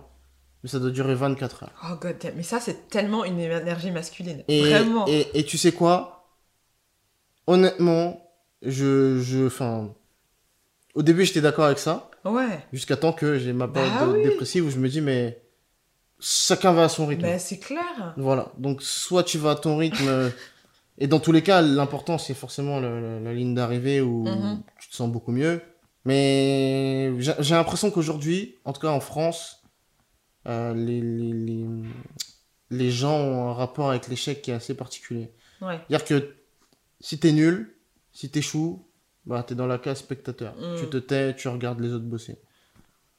[0.63, 1.71] mais ça doit durer 24 heures.
[1.91, 4.43] Oh god mais ça c'est tellement une énergie masculine.
[4.47, 5.05] Et, Vraiment.
[5.07, 6.30] Et, et, tu sais quoi?
[7.45, 8.32] Honnêtement,
[8.63, 9.19] je.
[9.19, 9.93] je enfin,
[10.94, 12.10] au début j'étais d'accord avec ça.
[12.26, 12.60] Ouais.
[12.72, 15.41] Jusqu'à temps que j'ai ma période bah dépressive où je me dis, mais
[16.20, 17.24] chacun va à son rythme.
[17.24, 18.14] Mais c'est clair.
[18.18, 18.52] Voilà.
[18.58, 20.32] Donc, soit tu vas à ton rythme.
[20.98, 24.60] et dans tous les cas, l'important, c'est forcément la, ligne d'arrivée où mm-hmm.
[24.80, 25.62] tu te sens beaucoup mieux.
[26.06, 29.64] Mais j'ai l'impression qu'aujourd'hui, en tout cas en France,
[30.48, 31.66] euh, les, les, les,
[32.72, 35.32] les, gens ont un rapport avec l'échec qui est assez particulier.
[35.62, 35.80] Ouais.
[35.88, 36.36] C'est-à-dire que
[37.00, 37.78] si t'es nul,
[38.12, 38.86] si t'échoues,
[39.26, 40.53] bah, tu es dans la case spectateur.
[40.55, 40.76] Mm.
[40.80, 42.38] Tu te tais, tu regardes les autres bosser.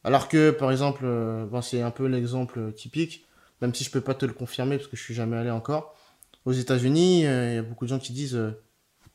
[0.02, 3.26] Alors que, par exemple, euh, c'est un peu l'exemple typique,
[3.62, 5.96] même si je peux pas te le confirmer parce que je suis jamais allé encore.
[6.44, 8.38] aux États-Unis, il y a beaucoup de gens qui disent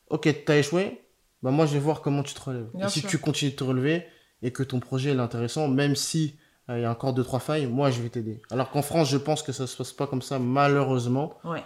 [0.10, 1.02] Ok, t'as échoué,
[1.44, 2.70] bah moi je vais voir comment tu te relèves.
[2.82, 4.04] et si tu continues de te relever
[4.42, 6.36] et que ton projet est intéressant, même si
[6.70, 8.42] il y a encore deux trois failles, moi je vais t'aider.
[8.50, 11.38] Alors qu'en France, je pense que ça se passe pas comme ça malheureusement.
[11.44, 11.62] Ouais.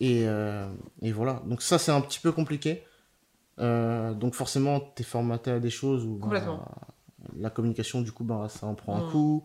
[0.00, 0.24] et,
[1.02, 1.42] et, voilà.
[1.46, 2.82] Donc ça c'est un petit peu compliqué.
[4.14, 6.40] Donc forcément, tu es formaté à des choses où bah,
[7.36, 9.10] la communication, du coup, bah, ça en prend un mm.
[9.10, 9.44] coup.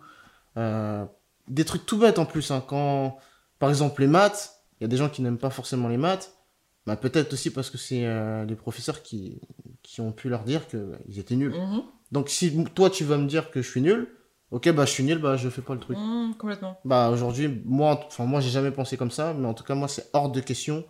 [0.58, 1.06] Euh,
[1.48, 2.52] des trucs tout bêtes en plus.
[2.52, 2.64] Hein.
[2.68, 3.18] Quand,
[3.60, 6.36] par exemple, les maths, il y a des gens qui n'aiment pas forcément les maths.
[6.86, 9.40] Bah, Peut-être aussi parce que c'est euh, les professeurs qui,
[9.84, 11.54] qui ont pu leur dire qu'ils bah, étaient nuls.
[11.54, 11.84] Mm-hmm.
[12.12, 14.08] Donc si toi, tu vas me dire que je suis nul,
[14.52, 15.98] ok, bah je suis nul, bah je fais pas le truc.
[15.98, 16.80] Mm, complètement.
[16.86, 19.90] Bah aujourd'hui, moi, enfin moi, j'ai jamais pensé comme ça, mais en tout cas, moi,
[19.90, 20.86] c'est hors de question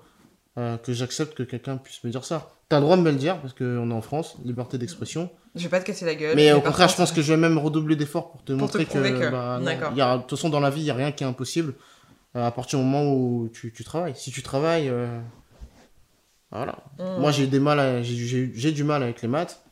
[0.59, 2.51] euh, que j'accepte que quelqu'un puisse me dire ça.
[2.69, 5.29] T'as le droit de me le dire, parce qu'on est en France, liberté d'expression.
[5.55, 6.35] Je vais pas te casser la gueule.
[6.35, 9.29] Mais au contraire, je pense que je vais même redoubler d'efforts pour te montrer que.
[9.31, 11.75] Bah, de toute façon, dans la vie, il n'y a rien qui est impossible
[12.35, 14.15] euh, à partir du moment où tu, tu travailles.
[14.15, 14.89] Si tu travailles.
[14.89, 15.19] Euh,
[16.51, 16.77] voilà.
[16.99, 17.21] Mm.
[17.21, 19.63] Moi, j'ai des mal j'ai du mal avec les maths.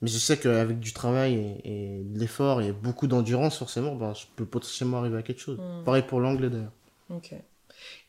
[0.00, 4.24] Mais je sais qu'avec du travail et, de l'effort et beaucoup d'endurance, forcément, bah, je
[4.34, 5.58] peux potentiellement arriver à quelque chose.
[5.58, 5.84] Mm.
[5.84, 6.72] Pareil pour l'anglais d'ailleurs.
[7.10, 7.34] Ok.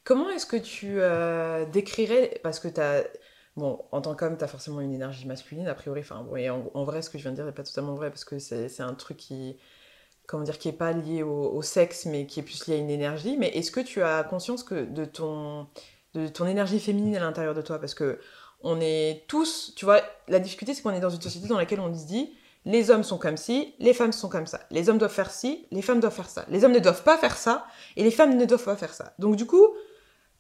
[0.04, 3.04] Comment est-ce que tu euh, décrirais, parce que tu as,
[3.58, 6.26] bon, en tant qu'homme, tu as forcément une énergie masculine, a priori, enfin,
[6.74, 8.82] en, vrai, ce que je viens de dire n'est pas totalement vrai, parce que c'est
[8.82, 9.58] un truc qui,
[10.28, 12.90] comment dire, qui est pas lié au, sexe, mais qui est plus lié à une
[12.90, 15.68] énergie, mais est-ce que tu as conscience de ton,
[16.14, 17.80] de ton énergie féminine à l'intérieur de toi?
[17.80, 18.20] Parce que
[18.64, 21.82] on est tous, tu vois, la difficulté, c'est qu'on est dans une société dans laquelle
[21.82, 22.34] on se dit,
[22.66, 24.62] les hommes sont comme ci, les femmes sont comme ça.
[24.72, 26.46] Les hommes doivent faire ci, les femmes doivent faire ça.
[26.50, 27.66] Les hommes ne doivent pas faire ça,
[27.98, 29.14] et les femmes ne doivent pas faire ça.
[29.20, 29.68] Donc du coup,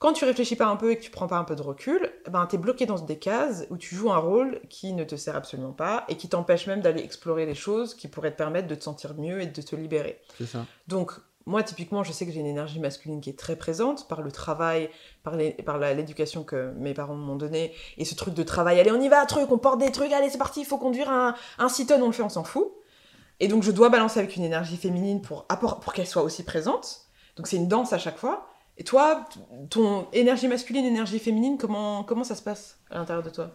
[0.03, 2.11] quand tu réfléchis pas un peu et que tu prends pas un peu de recul,
[2.29, 5.33] ben es bloqué dans des cases où tu joues un rôle qui ne te sert
[5.33, 8.75] absolument pas et qui t'empêche même d'aller explorer les choses qui pourraient te permettre de
[8.75, 10.19] te sentir mieux et de te libérer.
[10.37, 10.65] C'est ça.
[10.89, 11.13] Donc
[11.45, 14.29] moi, typiquement, je sais que j'ai une énergie masculine qui est très présente par le
[14.29, 14.89] travail,
[15.23, 19.07] par l'éducation que mes parents m'ont donnée, et ce truc de travail, allez, on y
[19.07, 21.87] va, truc, on porte des trucs, allez, c'est parti, il faut conduire un, un 6
[21.87, 22.73] tonnes, on le fait, on s'en fout.
[23.39, 27.05] Et donc, je dois balancer avec une énergie féminine pour, pour qu'elle soit aussi présente.
[27.37, 28.49] Donc, c'est une danse à chaque fois.
[28.77, 29.27] Et toi,
[29.69, 33.51] ton énergie masculine, énergie féminine, comment, comment ça se passe à l'intérieur de toi?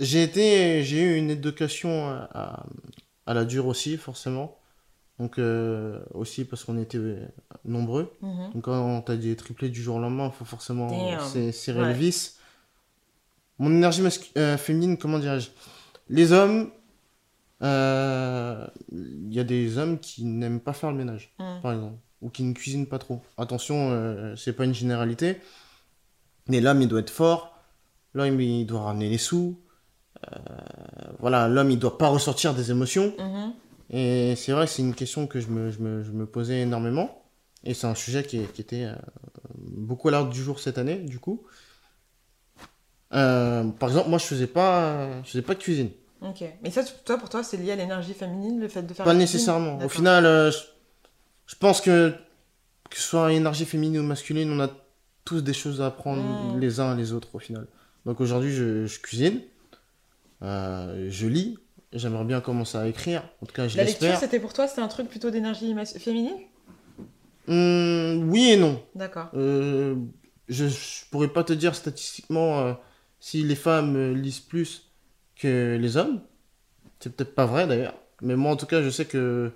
[0.00, 2.64] J'ai été, j'ai eu une éducation à,
[3.26, 4.56] à, la dure aussi, forcément.
[5.18, 6.98] Donc euh, aussi parce qu'on était
[7.64, 8.12] nombreux.
[8.22, 8.50] Mhm.
[8.54, 10.88] Donc quand t'as des triplés du jour au lendemain, il faut forcément
[11.52, 12.38] serrer le vis.
[13.58, 14.02] Mon énergie
[14.38, 15.50] euh, féminine, comment dirais-je?
[16.08, 16.70] Les hommes,
[17.62, 21.60] euh, il y a des hommes qui n'aiment pas faire le ménage, mhm.
[21.60, 23.20] par exemple ou qui ne cuisine pas trop.
[23.36, 25.38] Attention, euh, c'est pas une généralité.
[26.48, 27.58] Mais l'homme, il doit être fort.
[28.14, 29.60] L'homme, il doit ramener les sous.
[30.24, 30.36] Euh,
[31.18, 33.12] voilà, l'homme, il doit pas ressortir des émotions.
[33.18, 33.52] Mm-hmm.
[33.90, 37.22] Et c'est vrai, c'est une question que je me, je me, je me, posais énormément.
[37.64, 38.94] Et c'est un sujet qui, qui était euh,
[39.56, 41.42] beaucoup à l'ordre du jour cette année, du coup.
[43.10, 45.90] par exemple, moi, je faisais pas, je faisais pas de cuisine.
[46.20, 46.44] Ok.
[46.62, 49.04] Mais ça, toi, pour toi, c'est lié à l'énergie féminine, le fait de faire.
[49.04, 49.78] Pas nécessairement.
[49.84, 50.52] Au final,
[51.52, 52.14] je pense que,
[52.88, 54.70] que ce soit énergie féminine ou masculine, on a
[55.26, 57.66] tous des choses à apprendre les uns les autres au final.
[58.06, 59.42] Donc aujourd'hui, je, cuisine,
[60.40, 61.58] euh, je lis,
[61.92, 63.22] j'aimerais bien commencer à écrire.
[63.42, 66.38] En tout cas, je La lecture, c'était pour toi, c'était un truc plutôt d'énergie féminine?
[67.48, 68.82] Hum, Oui et non.
[68.94, 69.28] D'accord.
[69.34, 69.94] Euh,
[70.48, 72.72] je, je pourrais pas te dire statistiquement euh,
[73.20, 74.90] si les femmes lisent plus
[75.36, 76.22] que les hommes.
[76.98, 77.98] C'est peut-être pas vrai d'ailleurs.
[78.22, 79.52] Mais moi, en tout cas, je sais que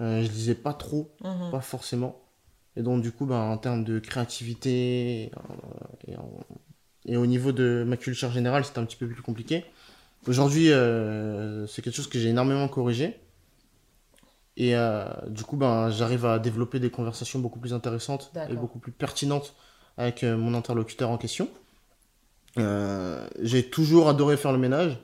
[0.00, 1.50] je lisais pas trop, mhm.
[1.50, 2.20] pas forcément.
[2.76, 5.30] Et donc, du coup, ben, en termes de créativité
[6.08, 6.14] euh,
[7.06, 9.64] et, au niveau de ma culture générale, c'était un petit peu plus compliqué.
[10.26, 13.16] Aujourd'hui, euh, c'est quelque chose que j'ai énormément corrigé.
[14.56, 14.74] Et
[15.28, 19.54] du coup, ben, j'arrive à développer des conversations beaucoup plus intéressantes et beaucoup plus pertinentes
[19.96, 21.48] avec mon interlocuteur en question.
[22.56, 24.96] j'ai toujours adoré faire le ménage.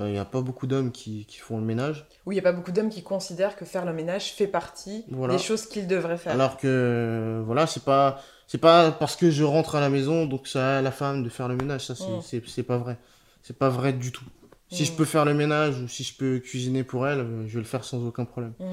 [0.00, 2.06] Bah, il n'y a pas beaucoup d'hommes qui, qui, font le ménage.
[2.24, 5.04] Oui, il n'y a pas beaucoup d'hommes qui considèrent que faire le ménage fait partie
[5.10, 6.32] des choses qu'ils devraient faire.
[6.32, 10.48] Alors que, voilà, c'est pas, c'est pas parce que je rentre à la maison, donc
[10.48, 11.84] c'est à la femme de faire le ménage.
[11.84, 12.42] Ça, c'est, mm.
[12.46, 12.96] c'est, pas vrai.
[13.42, 14.24] C'est pas vrai du tout.
[14.70, 14.96] Si je mm.
[14.96, 17.84] peux faire le ménage ou si je peux cuisiner pour elle, je vais le faire
[17.84, 18.54] sans aucun problème.
[18.58, 18.64] Mm.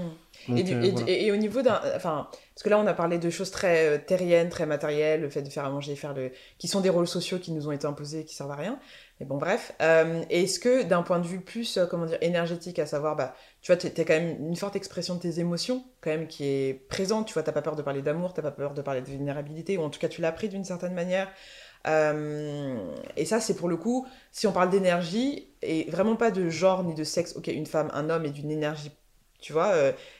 [0.49, 1.81] Euh, et, au niveau d'un.
[1.95, 5.29] Enfin, parce que là, on a parlé de choses très euh, terriennes, très matérielles, le
[5.29, 6.31] fait de faire à manger, faire le.
[6.57, 8.79] qui sont des rôles sociaux qui nous ont été imposés et qui servent à rien.
[9.19, 9.73] Mais bon, bref.
[9.81, 13.33] Euh, est-ce que d'un point de vue plus, euh, comment dire, énergétique, à savoir, bah,
[13.61, 16.45] tu vois, tu as quand même une forte expression de tes émotions, quand même, qui
[16.45, 17.27] est présente.
[17.27, 19.77] Tu vois, t'as pas peur de parler d'amour, t'as pas peur de parler de vulnérabilité,
[19.77, 21.29] ou en tout cas, tu l'as pris d'une certaine manière.
[21.87, 22.77] Euh,
[23.15, 26.83] et ça, c'est pour le coup, si on parle d'énergie, et vraiment pas de genre
[26.83, 28.91] ni de sexe, ok, une femme, un homme, et d'une énergie,
[29.39, 29.73] tu vois,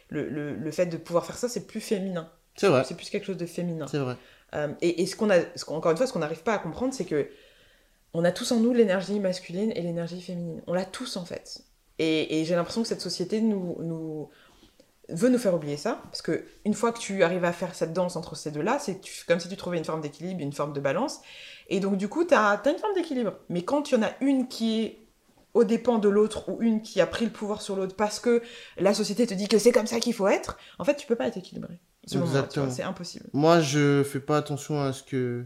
[0.10, 2.32] le, le, le, fait de pouvoir faire ça, c'est plus féminin.
[2.56, 2.84] C'est vrai.
[2.84, 3.86] C'est plus quelque chose de féminin.
[3.88, 4.16] C'est vrai.
[4.82, 7.30] et, ce qu'on a, encore une fois, ce qu'on n'arrive pas à comprendre, c'est que
[8.14, 10.62] on a tous en nous l'énergie masculine et l'énergie féminine.
[10.68, 11.62] On l'a tous en fait.
[12.00, 14.30] Et, j'ai l'impression que cette société nous, nous,
[15.10, 17.92] veut nous faire oublier ça, parce que une fois que tu arrives à faire cette
[17.92, 20.80] danse entre ces deux-là, c'est comme si tu trouvais une forme d'équilibre, une forme de
[20.80, 21.22] balance,
[21.70, 23.34] et donc du coup, tu as, as, une forme d'équilibre.
[23.50, 25.08] Mais quand il y en a une qui est
[25.54, 28.44] au dépend de l'autre, ou une qui a pris le pouvoir sur l'autre parce que
[28.78, 31.16] la société te dit que c'est comme ça qu'il faut être, en fait, tu peux
[31.16, 31.80] pas être équilibré.
[32.06, 33.26] C'est impossible.
[33.34, 35.46] Moi, je fais pas attention à ce que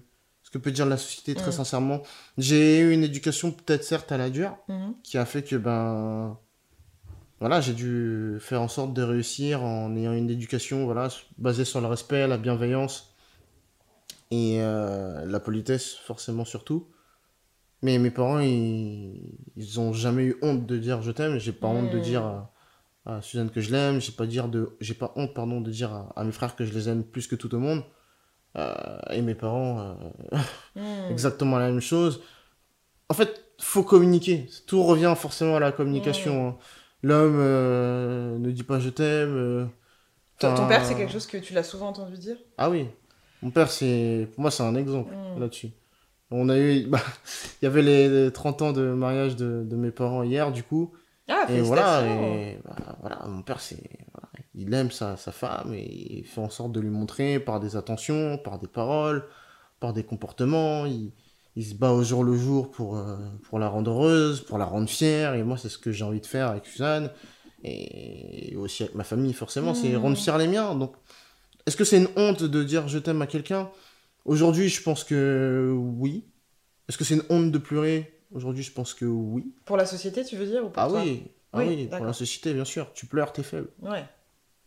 [0.52, 1.54] ce que peut dire la société très mm.
[1.54, 2.02] sincèrement.
[2.38, 4.94] J'ai eu une éducation peut-être certes à la dure, mm-hmm.
[5.04, 6.38] qui a fait que ben
[7.40, 11.80] voilà, j'ai dû faire en sorte de réussir en ayant une éducation voilà, basée sur
[11.80, 13.16] le respect, la bienveillance
[14.30, 16.88] et euh, la politesse, forcément surtout.
[17.82, 21.38] Mais mes parents, ils, ils ont jamais eu honte de dire je t'aime.
[21.40, 22.02] J'ai pas honte de hmm.
[22.02, 22.48] dire
[23.06, 24.00] à, Suzanne que je l'aime.
[24.00, 26.74] J'ai pas dire de, j'ai pas honte pardon de dire à, mes frères que je
[26.74, 27.84] les aime plus que tout au monde.
[28.58, 30.38] Euh, et mes parents, euh,
[30.76, 31.12] hmm.
[31.12, 32.22] exactement la même chose.
[33.10, 34.48] En fait, faut communiquer.
[34.68, 36.50] Tout revient forcément à la communication.
[36.50, 36.58] Hein
[37.04, 39.70] l'homme euh, ne dit pas je t'aime.
[40.40, 42.38] Ton, père, c'est quelque chose que tu l'as souvent entendu dire?
[42.58, 42.88] Ah oui.
[43.44, 45.40] Mon père, c'est pour moi, c'est un exemple hmm.
[45.40, 45.70] là-dessus.
[46.32, 47.00] On a eu, bah,
[47.62, 50.92] il y avait les 30 ans de mariage de, de mes parents hier, du coup.
[51.28, 53.84] Ah, et voilà, et bah, voilà, mon père, c'est,
[54.62, 57.76] il aime sa, sa femme et il fait en sorte de lui montrer par des
[57.76, 59.26] attentions, par des paroles,
[59.80, 60.86] par des comportements.
[60.86, 61.12] Il,
[61.56, 64.66] il se bat au jour le jour pour, euh, pour la rendre heureuse, pour la
[64.66, 65.34] rendre fière.
[65.36, 67.12] Et moi, c'est ce que j'ai envie de faire avec Suzanne.
[67.64, 70.24] Et aussi avec ma famille, forcément, c'est rendre mmh.
[70.24, 70.74] fière les miens.
[70.76, 70.94] Donc,
[71.66, 73.70] est-ce que c'est une honte de dire je t'aime à quelqu'un?
[74.26, 76.26] Aujourd'hui, je pense que oui.
[76.88, 78.20] Est-ce que c'est une honte de pleurer?
[78.34, 79.54] Aujourd'hui, je pense que oui.
[79.66, 81.24] Pour la société, tu veux dire ou pour ah, oui.
[81.54, 82.92] ah oui, pour la société, bien sûr.
[82.94, 83.68] Tu pleures, t'es faible.
[83.82, 84.06] Ouais.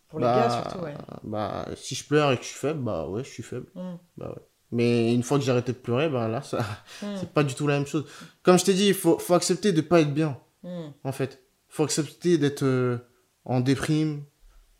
[0.09, 0.95] Pour les gars, bah, surtout, ouais.
[1.23, 3.67] Bah, si je pleure et que je suis faible, bah ouais, je suis faible.
[3.75, 3.95] Mmh.
[4.17, 4.43] Bah ouais.
[4.75, 6.59] Mais une fois que j'ai arrêté de pleurer, ben là, ça,
[7.01, 7.15] hmm.
[7.17, 8.07] c'est pas du tout la même chose.
[8.43, 10.37] Comme je t'ai dit, il faut, faut accepter de pas être bien.
[10.65, 10.89] Hmm.
[11.05, 12.99] En fait, faut accepter d'être euh,
[13.45, 14.25] en déprime,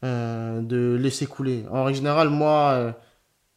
[0.05, 1.65] euh, de laisser couler.
[1.71, 2.93] En règle générale, moi, euh,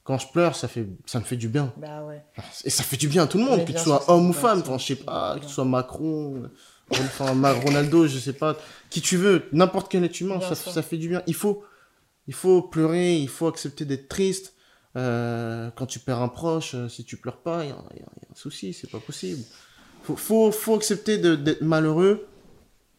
[0.03, 1.73] quand je pleure, ça, fait, ça me fait du bien.
[1.77, 2.23] Bah ouais.
[2.63, 4.61] Et ça fait du bien à tout le monde, que tu sois homme ou femme.
[4.77, 6.43] Je sais pas, que tu sois Macron,
[6.91, 8.57] enfin, Ronaldo, je sais pas,
[8.89, 11.21] qui tu veux, n'importe quel être humain, ça, ça, fait du bien.
[11.27, 11.63] Il faut,
[12.27, 14.53] il faut pleurer, il faut accepter d'être triste.
[14.95, 18.35] Euh, quand tu perds un proche, euh, si tu pleures pas, il y, a un
[18.35, 19.43] souci, c'est pas possible.
[20.03, 22.27] Faut, faut, faut accepter d'être malheureux,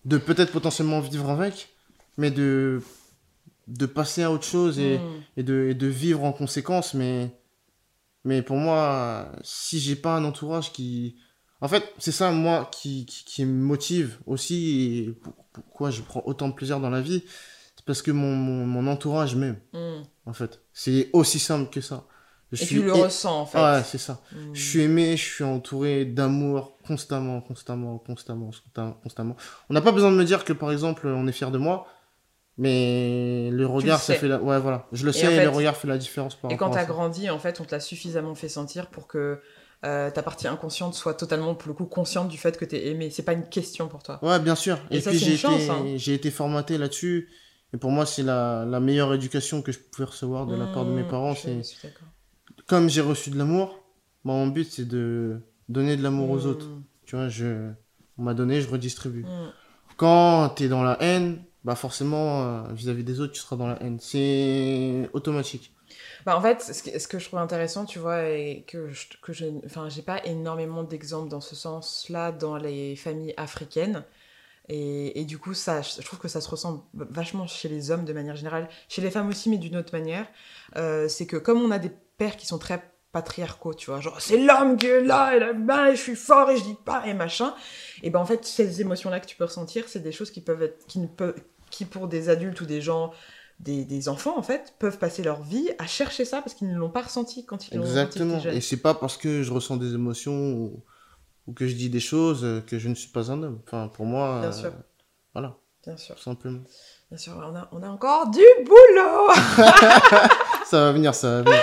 [0.05, 1.70] de peut-être potentiellement vivre avec,
[2.16, 2.82] mais de,
[3.66, 5.22] de passer à autre chose et, hmm.
[5.39, 6.95] et, de, et de vivre en conséquence.
[6.95, 7.30] Mais,
[8.24, 11.16] mais pour moi, si j'ai pas un entourage qui.
[11.61, 15.14] En fait, c'est ça, moi, qui, qui, qui, me motive aussi et
[15.52, 17.24] pourquoi je prends autant de plaisir dans la vie
[17.88, 20.02] parce que mon, mon, entourage m'aime, hmm.
[20.26, 20.61] en fait.
[20.74, 22.04] C'est aussi simple que ça.
[22.52, 23.59] Je Et tu le ressens, en fait.
[23.59, 24.20] Ouais, c'est ça.
[24.30, 24.52] Hmm.
[24.52, 28.50] Je suis aimé, je suis entouré d'amour constamment, constamment, constamment,
[29.02, 29.36] constamment.
[29.70, 31.86] On n'a pas besoin de me dire que, par exemple, on est fier de moi,
[32.59, 34.38] mais le regard, ça fait la...
[34.38, 34.86] Ouais, voilà.
[34.92, 37.38] Je le sais, et le regard fait la différence par Et quand t'as grandi, en
[37.38, 39.40] fait, on te l'a suffisamment fait sentir pour que
[39.85, 43.11] euh, ta partie inconsciente soit totalement, pour le coup, consciente du fait que t'es aimé.
[43.11, 44.18] C'est pas une question pour toi.
[44.22, 44.79] Ouais, bien sûr.
[44.91, 45.85] Et, puis, j'ai été, hein.
[45.97, 47.29] j'ai été formaté là-dessus.
[47.72, 50.85] Et pour moi, c'est la, la, meilleure éducation que je pouvais recevoir de la part
[50.85, 51.35] de mes mmh, parents.
[51.35, 51.62] C'est
[52.66, 53.83] comme j'ai reçu de l'amour,
[54.24, 56.66] mon but c'est de donner de l'amour aux autres.
[56.66, 56.83] Mmh.
[57.07, 57.70] Tu vois, je,
[58.18, 59.24] on m'a donné, je redistribue.
[59.24, 59.53] Mmh.
[59.97, 63.66] Quand tu es dans la haine, bah forcément, euh, vis-à-vis des autres, tu seras dans
[63.66, 63.99] la haine.
[64.01, 65.74] C'est automatique.
[66.29, 69.33] Bah en fait, ce que, je trouve intéressant, tu vois, et que je, que
[69.64, 74.05] enfin, pas énormément d'exemples dans ce sens-là dans les familles africaines.
[74.68, 78.05] Et, et, du coup, ça, je trouve que ça se ressent vachement chez les hommes
[78.05, 80.26] de manière générale, chez les femmes aussi, mais d'une autre manière.
[80.76, 84.20] Euh, c'est que comme on a des pères qui sont très patriarcaux, tu vois, genre
[84.20, 87.07] c'est l'homme qui est là, et là, ben, je suis fort et je dis pas,
[87.07, 87.55] et machin.
[88.03, 90.62] Et ben en fait, ces émotions-là que tu peux ressentir, c'est des choses qui peuvent
[90.62, 91.37] être, qui ne peuvent,
[91.70, 93.12] qui pour des adultes ou des gens,
[93.61, 96.78] des, des, enfants en fait, peuvent passer leur vie à chercher ça parce qu'ils ne
[96.78, 98.40] l'ont pas ressenti quand ils l'ont Exactement.
[98.44, 100.82] Et c'est pas parce que je ressens des émotions ou
[101.48, 103.61] ou que je dis des choses euh, que je ne suis pas un homme.
[103.66, 104.72] Enfin, pour moi, Bien euh, sûr.
[105.32, 105.56] voilà.
[105.84, 106.14] Bien sûr.
[106.14, 106.61] Tout simplement.
[107.11, 109.32] Bien sûr, on a, on a encore du boulot
[110.66, 111.59] Ça va venir, ça va venir.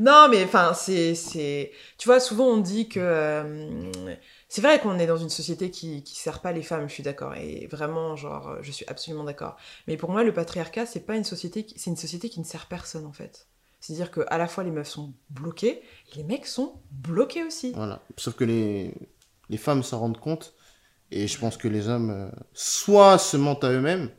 [0.00, 1.70] Non, mais enfin, c'est, c'est...
[1.98, 2.98] Tu vois, souvent on dit que...
[3.00, 3.90] Euh,
[4.52, 7.02] c'est vrai qu'on est dans une société qui qui sert pas les femmes, je suis
[7.02, 7.34] d'accord.
[7.36, 9.56] Et vraiment, genre, je suis absolument d'accord.
[9.88, 11.64] Mais pour moi, le patriarcat, c'est pas une société...
[11.64, 11.78] Qui...
[11.78, 13.46] C'est une société qui ne sert personne, en fait.
[13.80, 15.80] C'est-à-dire qu'à la fois les meufs sont bloquées,
[16.16, 17.72] les mecs sont bloqués aussi.
[17.72, 18.02] Voilà.
[18.18, 18.92] Sauf que les,
[19.56, 20.52] femmes s'en rendent compte,
[21.10, 24.10] et je pense que les hommes, euh, soit se mentent à eux-mêmes,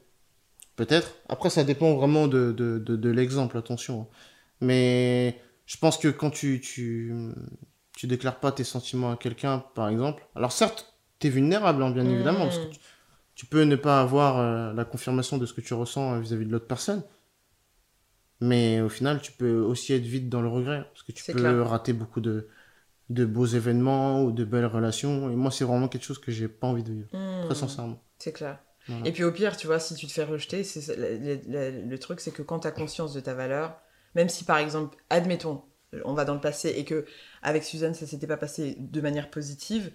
[0.78, 1.14] peut-être.
[1.30, 4.02] Après, ça dépend vraiment de, l'exemple, attention.
[4.02, 4.16] Hein.
[4.62, 7.14] Mais je pense que quand tu, tu,
[7.98, 11.91] tu déclares pas tes sentiments à quelqu'un, par exemple, alors certes, tu es vulnérable, hein,
[11.91, 12.78] bien évidemment, parce que mm.
[13.36, 16.52] tu, peux ne pas avoir euh, la confirmation de ce que tu ressens vis-à-vis de
[16.52, 17.04] l'autre personne.
[18.41, 21.62] Mais au final, tu peux aussi être vite dans le regret, parce que tu peux
[21.62, 22.50] rater beaucoup de,
[23.10, 25.30] de beaux événements ou de belles relations.
[25.30, 27.10] Et moi, c'est vraiment quelque chose que j'ai pas envie de vivre,
[27.46, 28.04] très sincèrement.
[28.18, 28.60] C'est clair.
[29.06, 30.64] Et puis au pire, tu vois, si tu te fais rejeter,
[30.98, 33.80] le, truc, c'est que quand tu as conscience de ta valeur,
[34.16, 35.64] même si par exemple, admettons,
[36.06, 37.06] on va dans le passé et que
[37.41, 39.91] avec Suzanne, ça s'était pas passé de manière positive,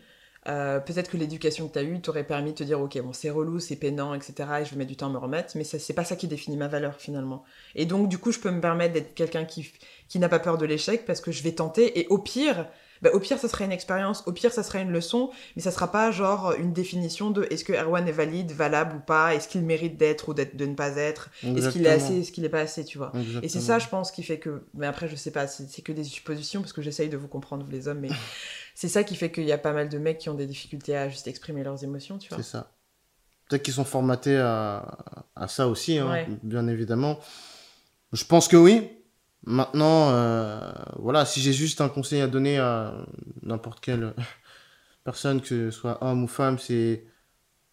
[0.46, 3.12] euh, peut-être que l'éducation que tu as eue t'aurait permis de te dire, ok, bon,
[3.12, 5.64] c'est relou, c'est peinant, etc., et je vais mettre du temps à me remettre, mais
[5.64, 7.44] c'est pas ça qui définit ma valeur finalement.
[7.74, 9.72] Et donc, du coup, je peux me permettre d'être quelqu'un qui,
[10.08, 12.66] qui n'a pas peur de l'échec parce que je vais tenter, et au pire,
[13.02, 15.70] bah, au pire, ça serait une expérience, au pire, ça serait une leçon, mais ça
[15.70, 19.48] sera pas genre une définition de est-ce que Erwan est valide, valable ou pas, est-ce
[19.48, 22.50] qu'il mérite d'être ou de ne pas être, est-ce qu'il est assez, est-ce qu'il est
[22.50, 23.12] pas assez, tu vois.
[23.42, 25.92] Et c'est ça, je pense, qui fait que, mais après, je sais pas, c'est que
[25.92, 28.10] des suppositions parce que j'essaye de vous comprendre, vous les hommes, mais
[28.74, 30.96] c'est ça qui fait qu'il y a pas mal de mecs qui ont des difficultés
[30.96, 32.38] à juste exprimer leurs émotions, tu vois.
[32.38, 32.72] C'est ça.
[33.48, 34.98] Peut-être qu'ils sont formatés à,
[35.34, 37.18] à ça aussi, hein, bien évidemment.
[38.12, 38.90] Je pense que oui,
[39.44, 42.94] Maintenant, euh, voilà, si j'ai juste un conseil à donner à
[43.42, 44.14] n'importe quelle
[45.04, 47.04] personne, que ce soit homme ou femme, c'est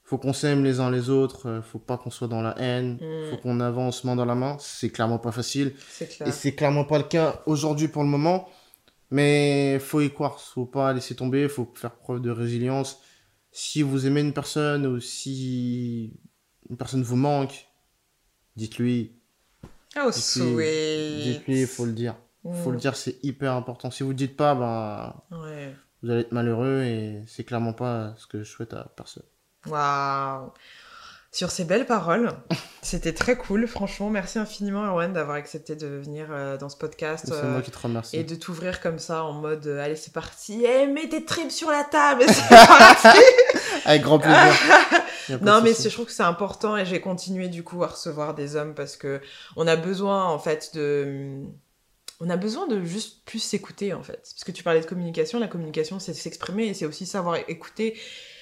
[0.05, 2.99] faut qu'on s'aime les uns les autres, euh, faut pas qu'on soit dans la haine,
[3.01, 3.32] mm.
[3.32, 4.55] faut qu'on avance main dans la main.
[4.59, 5.74] C'est clairement pas facile.
[6.26, 8.47] Et c'est clairement pas le cas aujourd'hui pour le moment.
[9.09, 13.01] Mais faut y croire, faut pas laisser tomber, faut faire preuve de résilience.
[13.51, 16.13] Si vous aimez une personne ou si
[16.70, 17.68] une personne vous manque,
[18.55, 19.14] dites-lui,
[20.03, 21.23] Oh, sweet.
[21.23, 22.15] Dites-lui, il faut le dire.
[22.43, 22.79] Il faut le mm.
[22.79, 23.89] dire, c'est hyper important.
[23.91, 25.15] Si vous ne dites pas, ben,
[26.03, 29.23] vous allez être malheureux et c'est clairement pas ce que je souhaite à personne.
[29.67, 30.51] Waouh!
[31.31, 32.31] Sur ces belles paroles,
[32.81, 33.67] c'était très cool.
[33.67, 37.25] Franchement, merci infiniment, Erwan, d'avoir accepté de venir euh, dans ce podcast.
[37.27, 38.15] C'est moi euh, qui te remercie.
[38.15, 40.63] Et de t'ouvrir comme ça en mode euh, allez, c'est parti.
[40.63, 43.19] Eh, mets tes tripes sur la table, c'est parti!
[43.86, 44.53] Avec grand plaisir.
[45.41, 48.55] non, mais je trouve que c'est important et j'ai continué du coup à recevoir des
[48.55, 49.21] hommes parce que
[49.55, 51.43] on a besoin en fait de.
[52.21, 54.19] On a besoin de juste plus s'écouter en fait.
[54.33, 57.97] Parce que tu parlais de communication, la communication c'est s'exprimer et c'est aussi savoir écouter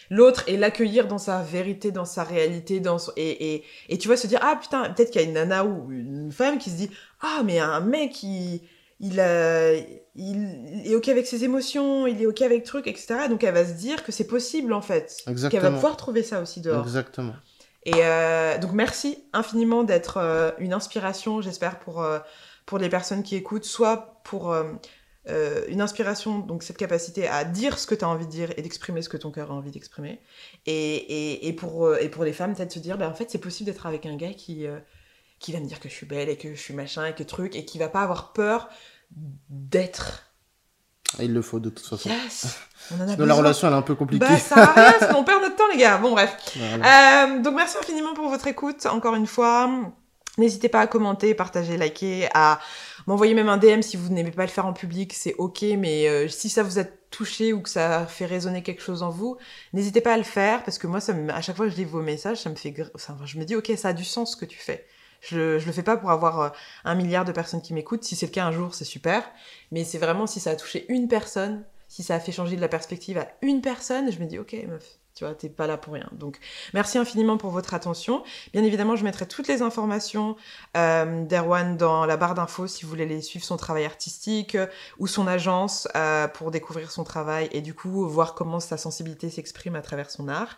[0.09, 4.17] l'autre et l'accueillir dans sa vérité, dans sa réalité, dans et, et, et tu vois
[4.17, 6.75] se dire ah putain peut-être qu'il y a une nana ou une femme qui se
[6.75, 6.89] dit
[7.21, 8.61] ah mais un mec il
[8.99, 9.73] il, a,
[10.15, 13.27] il est ok avec ses émotions, il est ok avec trucs, etc.
[13.29, 15.23] Donc elle va se dire que c'est possible en fait.
[15.49, 16.83] Qu'elle va pouvoir trouver ça aussi dehors.
[16.83, 17.33] Exactement.
[17.85, 22.19] Et euh, donc merci infiniment d'être euh, une inspiration, j'espère, pour, euh,
[22.65, 24.55] pour les personnes qui écoutent, soit pour
[25.69, 28.61] une inspiration, donc cette capacité à dire ce que tu as envie de dire et
[28.61, 30.21] d'exprimer ce que ton cœur a envie d'exprimer.
[30.65, 33.37] Et, et, et, pour, et pour les femmes, peut-être se dire, bah, en fait, c'est
[33.37, 34.65] possible d'être avec un gars qui
[35.43, 37.21] qui va me dire que je suis belle et que je suis machin et que
[37.21, 38.69] truc et qui va pas avoir peur
[39.49, 40.31] d'être.
[41.19, 42.09] Il le faut de toute façon.
[42.09, 42.57] Yes.
[42.91, 44.25] On en a la relation elle est un peu compliquée.
[44.25, 44.65] Bah, ça va
[44.99, 45.97] rien, on perd notre temps les gars.
[45.97, 46.35] Bon bref.
[46.57, 48.85] Euh, donc merci infiniment pour votre écoute.
[48.85, 49.69] Encore une fois,
[50.37, 52.59] n'hésitez pas à commenter, partager, liker, à
[53.05, 55.61] m'envoyer même un DM si vous n'aimez pas le faire en public, c'est ok.
[55.77, 59.09] Mais euh, si ça vous a touché ou que ça fait résonner quelque chose en
[59.09, 59.37] vous,
[59.73, 61.85] n'hésitez pas à le faire parce que moi, ça à chaque fois que je lis
[61.85, 64.37] vos messages, ça me fait, enfin, je me dis ok, ça a du sens ce
[64.37, 64.85] que tu fais.
[65.30, 66.49] Je, le fais pas pour avoir euh,
[66.84, 68.03] un milliard de personnes qui m'écoutent.
[68.03, 69.24] Si c'est le cas un jour, c'est super.
[69.71, 72.61] Mais c'est vraiment si ça a touché une personne, si ça a fait changer de
[72.61, 75.78] la perspective à une personne, je me dis, ok, meuf, tu vois, t'es pas là
[75.78, 76.09] pour rien.
[76.14, 76.39] Donc,
[76.74, 78.24] merci infiniment pour votre attention.
[78.51, 80.36] Bien évidemment, je mettrai toutes les informations
[80.76, 84.66] euh, d'Erwan dans la barre d'infos si vous voulez les suivre son travail artistique euh,
[84.97, 89.30] ou son agence euh, pour découvrir son travail et du coup voir comment sa sensibilité
[89.30, 90.57] s'exprime à travers son art.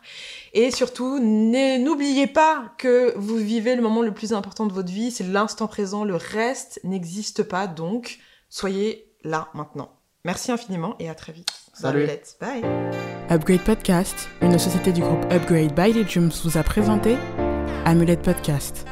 [0.53, 5.11] Et surtout, n'oubliez pas que vous vivez le moment le plus important de votre vie,
[5.11, 6.05] c'est l'instant présent.
[6.05, 9.91] Le reste n'existe pas, donc soyez là maintenant.
[10.25, 11.53] Merci infiniment et à très vite.
[11.73, 12.07] Salut.
[12.41, 12.63] Bye.
[13.29, 17.15] Upgrade Podcast, une société du groupe Upgrade by Legiums, vous a présenté
[17.85, 18.87] Amulette Podcast,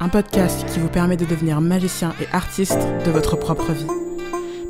[0.00, 3.86] un podcast qui vous permet de devenir magicien et artiste de votre propre vie.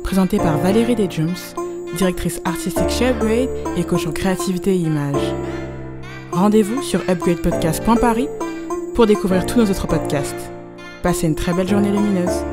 [0.03, 1.55] Présenté par Valérie Legiums,
[1.97, 5.33] directrice artistique chez Upgrade et coach en créativité et image.
[6.31, 8.29] Rendez-vous sur upgradepodcast.paris
[8.93, 10.51] pour découvrir tous nos autres podcasts.
[11.01, 12.43] Passez une très belle journée lumineuse.